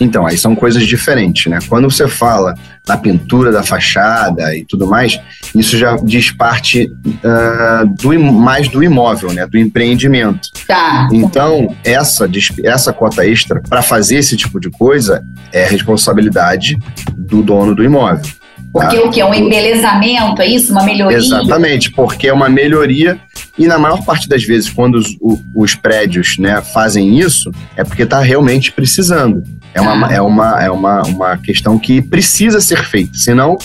Então, 0.00 0.26
aí 0.26 0.38
são 0.38 0.54
coisas 0.54 0.86
diferentes, 0.86 1.46
né? 1.46 1.58
Quando 1.68 1.90
você 1.90 2.06
fala 2.06 2.54
na 2.86 2.96
pintura 2.96 3.50
da 3.50 3.62
fachada 3.62 4.54
e 4.56 4.64
tudo 4.64 4.86
mais, 4.86 5.18
isso 5.54 5.76
já 5.76 5.96
diz 5.96 6.30
parte 6.30 6.86
uh, 6.86 7.86
do, 8.00 8.18
mais 8.20 8.68
do 8.68 8.82
imóvel, 8.82 9.32
né? 9.32 9.46
Do 9.46 9.58
empreendimento. 9.58 10.48
Tá. 10.66 11.08
Então, 11.12 11.74
essa, 11.84 12.28
essa 12.62 12.92
cota 12.92 13.26
extra, 13.26 13.60
para 13.68 13.82
fazer 13.82 14.16
esse 14.16 14.36
tipo 14.36 14.60
de 14.60 14.70
coisa, 14.70 15.24
é 15.52 15.66
responsabilidade 15.66 16.78
do 17.16 17.42
dono 17.42 17.74
do 17.74 17.82
imóvel. 17.82 18.24
Porque 18.72 18.96
tá? 18.96 19.02
o 19.04 19.10
que? 19.10 19.20
É 19.20 19.24
um 19.24 19.34
embelezamento, 19.34 20.42
é 20.42 20.46
isso? 20.46 20.72
Uma 20.72 20.84
melhoria? 20.84 21.16
Exatamente, 21.16 21.90
porque 21.90 22.28
é 22.28 22.32
uma 22.32 22.48
melhoria 22.48 23.18
e 23.58 23.66
na 23.66 23.78
maior 23.78 24.04
parte 24.04 24.28
das 24.28 24.44
vezes, 24.44 24.70
quando 24.70 24.96
os, 24.96 25.16
os 25.54 25.74
prédios 25.74 26.36
né, 26.38 26.60
fazem 26.62 27.18
isso, 27.18 27.50
é 27.76 27.82
porque 27.82 28.02
está 28.02 28.20
realmente 28.20 28.70
precisando. 28.70 29.42
É, 29.74 29.80
uma, 29.80 30.06
Ah. 30.06 30.12
é, 30.12 30.20
uma, 30.20 30.62
é 30.64 30.70
uma, 30.70 31.02
uma 31.02 31.36
questão 31.36 31.78
que 31.78 32.00
precisa 32.02 32.60
ser 32.60 32.82
feita. 32.84 33.12
Senão, 33.14 33.56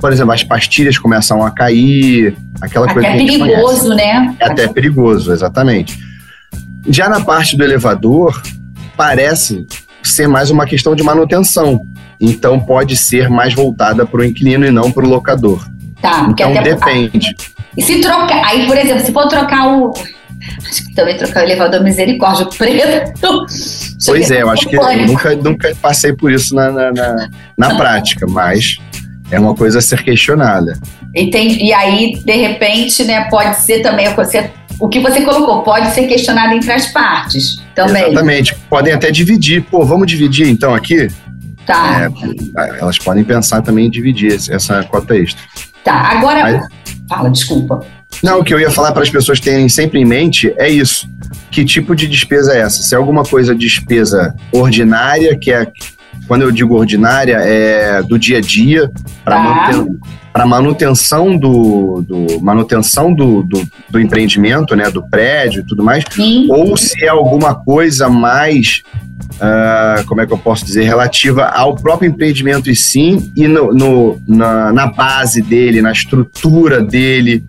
por 0.00 0.12
exemplo, 0.12 0.32
as 0.32 0.42
pastilhas 0.42 0.98
começam 0.98 1.44
a 1.44 1.50
cair, 1.50 2.36
aquela 2.60 2.86
coisa 2.92 3.08
Até 3.08 3.16
que 3.18 3.22
a 3.22 3.26
gente 3.26 3.38
conhece. 3.38 3.60
perigoso, 3.60 3.88
né? 3.94 4.34
É 4.40 4.46
até 4.46 4.68
perigoso, 4.68 5.32
exatamente. 5.32 5.98
Já 6.88 7.08
na 7.08 7.20
parte 7.20 7.56
do 7.56 7.64
elevador, 7.64 8.42
parece 8.96 9.66
ser 10.02 10.28
mais 10.28 10.50
uma 10.50 10.66
questão 10.66 10.94
de 10.94 11.02
manutenção. 11.02 11.86
Então 12.20 12.60
pode 12.60 12.96
ser 12.96 13.28
mais 13.30 13.54
voltada 13.54 14.04
para 14.06 14.20
o 14.20 14.24
inquilino 14.24 14.66
e 14.66 14.70
não 14.70 14.90
para 14.92 15.04
o 15.04 15.08
locador. 15.08 15.66
Tá, 16.00 16.26
Então 16.30 16.50
até 16.52 16.74
depende. 16.74 17.34
E 17.76 17.82
se 17.82 18.00
trocar, 18.00 18.44
aí, 18.46 18.66
por 18.66 18.76
exemplo, 18.76 19.04
se 19.04 19.12
for 19.12 19.26
trocar 19.28 19.66
o. 19.68 19.92
Acho 20.66 20.84
que 20.86 20.94
também 20.94 21.16
trocar 21.16 21.40
o 21.40 21.46
elevador 21.46 21.82
misericórdia, 21.82 22.46
preto. 22.46 23.46
Pois 24.06 24.30
é, 24.30 24.42
eu 24.42 24.50
acho 24.50 24.68
que 24.68 24.76
eu 24.76 25.06
nunca, 25.06 25.34
nunca 25.36 25.76
passei 25.80 26.12
por 26.12 26.30
isso 26.32 26.54
na, 26.54 26.70
na, 26.70 26.92
na, 26.92 27.28
na 27.56 27.74
prática, 27.76 28.26
mas 28.28 28.78
é 29.30 29.38
uma 29.38 29.54
coisa 29.54 29.78
a 29.78 29.82
ser 29.82 30.02
questionada. 30.02 30.78
E, 31.14 31.30
tem, 31.30 31.64
e 31.64 31.72
aí, 31.72 32.20
de 32.24 32.32
repente, 32.36 33.04
né, 33.04 33.28
pode 33.30 33.56
ser 33.60 33.80
também 33.80 34.12
você, 34.14 34.50
o 34.78 34.88
que 34.88 35.00
você 35.00 35.22
colocou, 35.22 35.62
pode 35.62 35.90
ser 35.94 36.06
questionado 36.06 36.54
entre 36.54 36.72
as 36.72 36.86
partes 36.88 37.62
também. 37.74 38.04
Exatamente. 38.04 38.54
Podem 38.68 38.92
até 38.92 39.10
dividir. 39.10 39.62
Pô, 39.62 39.84
vamos 39.84 40.06
dividir 40.06 40.48
então 40.48 40.74
aqui? 40.74 41.08
Tá, 41.66 42.10
É, 42.58 42.80
elas 42.80 42.98
podem 42.98 43.24
pensar 43.24 43.62
também 43.62 43.86
em 43.86 43.90
dividir 43.90 44.34
essa 44.50 44.82
cota 44.84 45.16
extra. 45.16 45.40
tá. 45.82 45.94
Agora, 45.94 46.68
fala, 47.08 47.30
desculpa. 47.30 47.86
Não, 48.22 48.40
o 48.40 48.44
que 48.44 48.52
eu 48.54 48.60
ia 48.60 48.70
falar 48.70 48.92
para 48.92 49.02
as 49.02 49.10
pessoas 49.10 49.38
terem 49.40 49.68
sempre 49.68 50.00
em 50.00 50.04
mente 50.04 50.52
é 50.56 50.68
isso. 50.68 51.08
Que 51.50 51.64
tipo 51.64 51.94
de 51.94 52.06
despesa 52.08 52.54
é 52.54 52.60
essa? 52.60 52.82
Se 52.82 52.94
é 52.94 52.98
alguma 52.98 53.22
coisa 53.24 53.54
despesa 53.54 54.34
ordinária, 54.50 55.36
que 55.36 55.52
é, 55.52 55.66
quando 56.26 56.42
eu 56.42 56.50
digo 56.50 56.74
ordinária, 56.74 57.36
é 57.38 58.02
do 58.02 58.18
dia 58.18 58.38
a 58.38 58.40
dia, 58.40 58.90
para 59.24 59.36
Tá. 60.36 60.46
manutenção 60.46 61.36
do, 61.36 62.02
do 62.06 62.40
manutenção 62.40 63.14
do, 63.14 63.44
do, 63.44 63.62
do 63.88 64.00
empreendimento, 64.00 64.74
né, 64.74 64.90
do 64.90 65.00
prédio 65.08 65.60
e 65.60 65.64
tudo 65.64 65.84
mais, 65.84 66.02
Sim, 66.10 66.48
ou 66.50 66.76
se 66.76 67.04
é 67.04 67.08
alguma 67.08 67.54
coisa 67.54 68.08
mais, 68.08 68.82
ah, 69.40 70.02
como 70.08 70.20
é 70.22 70.26
que 70.26 70.32
eu 70.32 70.38
posso 70.38 70.64
dizer, 70.64 70.82
relativa 70.82 71.44
ao 71.44 71.76
próprio 71.76 72.08
empreendimento 72.08 72.68
e 72.68 72.74
sim, 72.74 73.30
e 73.36 73.46
no, 73.46 73.72
no- 73.72 74.20
na, 74.26 74.72
na 74.72 74.86
base 74.88 75.40
dele, 75.40 75.80
na 75.80 75.92
estrutura 75.92 76.82
dele, 76.82 77.44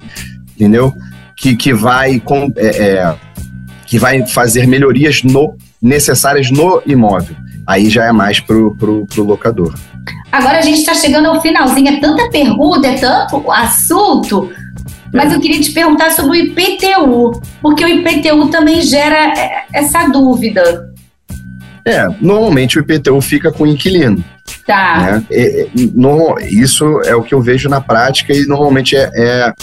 entendeu? 0.56 0.94
Que, 1.36 1.56
que, 1.56 1.74
vai, 1.74 2.20
com, 2.20 2.52
é, 2.56 2.68
é, 2.68 3.16
que 3.86 4.00
vai 4.00 4.26
fazer 4.26 4.66
melhorias 4.68 5.22
no, 5.24 5.56
necessárias 5.82 6.50
no 6.50 6.82
imóvel. 6.86 7.36
Aí 7.68 7.90
já 7.90 8.06
é 8.06 8.12
mais 8.12 8.40
pro, 8.40 8.76
pro, 8.76 9.06
pro 9.08 9.24
locador. 9.24 9.74
Agora 10.32 10.60
a 10.60 10.62
gente 10.62 10.80
está 10.80 10.94
chegando 10.94 11.28
ao 11.28 11.42
finalzinho. 11.42 11.90
É 11.90 12.00
tanta 12.00 12.30
pergunta, 12.30 12.88
é 12.88 12.96
tanto 12.96 13.52
assunto. 13.52 14.52
Mas 15.14 15.32
eu 15.34 15.40
queria 15.40 15.60
te 15.62 15.72
perguntar 15.72 16.12
sobre 16.12 16.32
o 16.32 16.36
IPTU, 16.44 17.42
porque 17.62 17.84
o 17.86 17.88
IPTU 17.88 18.50
também 18.50 18.82
gera 18.82 19.34
é, 19.40 19.64
essa 19.74 20.08
dúvida, 20.10 20.90
É, 21.86 22.06
normalmente 22.20 22.78
o 22.78 22.82
IPTU 22.82 23.22
fica 23.22 23.52
com 23.52 23.64
o 23.64 23.68
inquilino. 23.68 24.24
tá? 24.68 24.98
né? 25.00 25.26
É, 25.32 25.62
é, 25.62 25.68
no- 25.94 26.38
isso 26.40 27.00
é 27.06 27.16
o 27.16 27.22
que 27.24 27.34
eu 27.34 27.42
vejo 27.42 27.70
na 27.70 27.80
prática 27.80 28.34
e 28.34 28.46
normalmente 28.46 28.96
é, 28.96 29.10
é, 29.16 29.54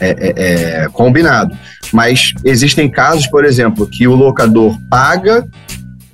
é- 0.00 0.16
é- 0.36 0.84
é 0.84 0.88
combinado. 0.92 1.56
Mas 1.92 2.32
existem 2.44 2.90
casos, 2.90 3.26
por 3.26 3.44
exemplo, 3.44 3.86
que 3.86 4.06
o 4.08 4.14
locador 4.14 4.78
paga 4.88 5.46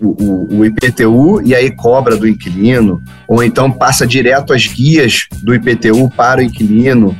o, 0.01 0.59
o- 0.59 0.65
IPTU 0.65 1.41
e 1.45 1.55
aí 1.55 1.71
cobra 1.75 2.17
do 2.17 2.27
inquilino, 2.29 3.03
ou 3.27 3.43
então 3.43 3.71
passa 3.71 4.07
direto 4.07 4.53
as 4.53 4.67
guias 4.67 5.27
do 5.43 5.55
IPTU 5.55 6.09
para 6.11 6.41
o 6.41 6.43
inquilino. 6.43 7.17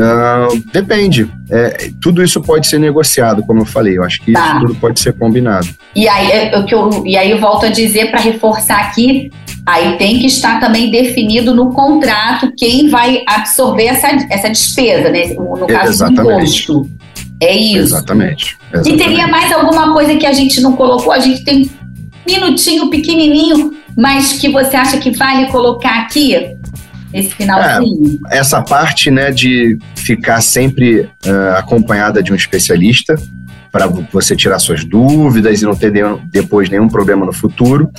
Ah, 0.00 0.48
depende. 0.72 1.28
É, 1.50 1.90
tudo 2.00 2.22
isso 2.22 2.42
pode 2.42 2.66
ser 2.66 2.78
negociado, 2.78 3.42
como 3.42 3.62
eu 3.62 3.64
falei. 3.66 3.96
Eu 3.96 4.04
acho 4.04 4.20
que 4.20 4.32
Tá. 4.32 4.50
isso 4.56 4.60
tudo 4.66 4.74
pode 4.74 5.00
ser 5.00 5.14
combinado. 5.14 5.66
E 5.96 6.06
aí, 6.06 6.30
é, 6.30 6.62
que 6.62 6.74
eu, 6.74 7.04
e 7.06 7.16
aí 7.16 7.30
eu 7.30 7.38
volto 7.40 7.64
a 7.66 7.70
dizer 7.70 8.10
para 8.10 8.20
reforçar 8.20 8.80
aqui, 8.80 9.30
aí 9.68 9.98
tem 9.98 10.18
que 10.18 10.26
estar 10.26 10.58
também 10.58 10.90
definido 10.90 11.54
no 11.54 11.70
contrato 11.72 12.50
quem 12.56 12.88
vai 12.88 13.22
absorver 13.26 13.84
essa, 13.84 14.08
essa 14.30 14.48
despesa, 14.48 15.10
né? 15.10 15.26
No 15.34 15.66
caso 15.66 15.90
Exatamente. 15.90 16.22
do 16.22 16.32
imposto. 16.32 16.90
É 17.40 17.54
isso. 17.54 17.78
Exatamente. 17.78 18.56
E 18.72 18.76
exatamente. 18.76 19.04
teria 19.04 19.26
mais 19.26 19.52
alguma 19.52 19.92
coisa 19.92 20.16
que 20.16 20.24
a 20.24 20.32
gente 20.32 20.58
não 20.62 20.72
colocou? 20.72 21.12
A 21.12 21.18
gente 21.18 21.44
tem 21.44 21.70
um 22.26 22.32
minutinho 22.32 22.88
pequenininho, 22.88 23.76
mas 23.94 24.32
que 24.32 24.48
você 24.48 24.74
acha 24.74 24.96
que 24.96 25.10
vale 25.10 25.46
colocar 25.48 26.00
aqui? 26.00 26.34
Esse 27.12 27.30
finalzinho? 27.30 28.18
essa 28.30 28.60
parte 28.62 29.10
né, 29.10 29.30
de 29.30 29.78
ficar 29.96 30.42
sempre 30.42 31.08
eh, 31.24 31.54
acompanhada 31.56 32.22
de 32.22 32.32
um 32.32 32.36
especialista 32.36 33.14
para 33.72 33.86
você 33.86 34.36
tirar 34.36 34.58
suas 34.58 34.84
dúvidas 34.84 35.62
e 35.62 35.64
não 35.64 35.74
ter 35.74 35.90
nenhum- 35.92 36.20
depois 36.26 36.68
nenhum 36.68 36.88
problema 36.88 37.24
no 37.24 37.32
futuro. 37.32 37.90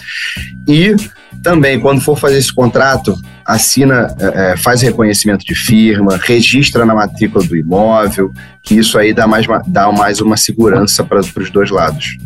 E 0.67 0.95
também, 1.41 1.79
quando 1.79 2.01
for 2.01 2.17
fazer 2.17 2.37
esse 2.37 2.53
contrato, 2.53 3.15
assina, 3.45 4.13
eh, 4.19 4.33
eh, 4.35 4.57
faz 4.57 4.81
reconhecimento 4.81 5.45
de 5.45 5.55
firma, 5.55 6.19
registra 6.21 6.85
na 6.85 6.93
matrícula 6.93 7.43
do 7.45 7.55
imóvel, 7.55 8.31
que 8.61 8.75
isso 8.75 8.97
aí 8.97 9.13
dá 9.13 9.25
mais, 9.25 9.45
dá 9.67 9.91
mais 9.91 10.21
uma 10.21 10.37
segurança 10.37 11.03
para 11.03 11.19
os 11.19 11.49
dois 11.49 11.69
lados. 11.71 12.17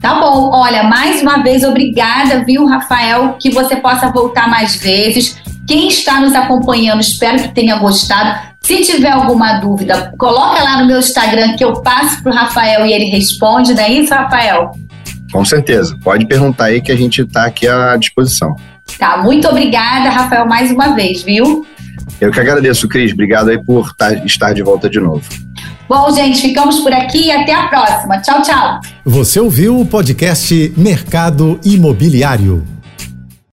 Tá 0.00 0.20
bom, 0.20 0.50
olha, 0.52 0.84
mais 0.84 1.22
uma 1.22 1.42
vez, 1.42 1.64
obrigada, 1.64 2.44
viu, 2.44 2.66
Rafael? 2.66 3.36
Que 3.40 3.50
você 3.50 3.76
possa 3.76 4.10
voltar 4.10 4.48
mais 4.48 4.76
vezes. 4.76 5.36
Quem 5.66 5.88
está 5.88 6.20
nos 6.20 6.34
acompanhando, 6.34 7.00
espero 7.00 7.42
que 7.42 7.48
tenha 7.48 7.76
gostado. 7.76 8.38
Se 8.60 8.82
tiver 8.82 9.10
alguma 9.10 9.58
dúvida, 9.58 10.12
coloca 10.18 10.62
lá 10.62 10.80
no 10.80 10.86
meu 10.86 10.98
Instagram 10.98 11.56
que 11.56 11.64
eu 11.64 11.82
passo 11.82 12.22
pro 12.22 12.32
Rafael 12.32 12.86
e 12.86 12.92
ele 12.92 13.06
responde, 13.06 13.74
não 13.74 13.82
é 13.82 13.92
isso, 13.92 14.14
Rafael? 14.14 14.72
Com 15.36 15.44
certeza. 15.44 15.98
Pode 16.02 16.24
perguntar 16.24 16.64
aí 16.64 16.80
que 16.80 16.90
a 16.90 16.96
gente 16.96 17.20
está 17.20 17.44
aqui 17.44 17.68
à 17.68 17.94
disposição. 17.96 18.56
Tá, 18.98 19.18
muito 19.18 19.46
obrigada, 19.46 20.08
Rafael, 20.08 20.46
mais 20.46 20.70
uma 20.70 20.94
vez, 20.94 21.22
viu? 21.22 21.66
Eu 22.18 22.30
que 22.30 22.40
agradeço, 22.40 22.88
Cris. 22.88 23.12
Obrigado 23.12 23.50
aí 23.50 23.62
por 23.62 23.92
estar 24.24 24.54
de 24.54 24.62
volta 24.62 24.88
de 24.88 24.98
novo. 24.98 25.22
Bom, 25.86 26.10
gente, 26.14 26.40
ficamos 26.40 26.80
por 26.80 26.90
aqui 26.90 27.26
e 27.26 27.30
até 27.30 27.52
a 27.52 27.66
próxima. 27.66 28.18
Tchau, 28.22 28.40
tchau. 28.40 28.80
Você 29.04 29.38
ouviu 29.38 29.78
o 29.78 29.84
podcast 29.84 30.72
Mercado 30.74 31.60
Imobiliário. 31.62 32.75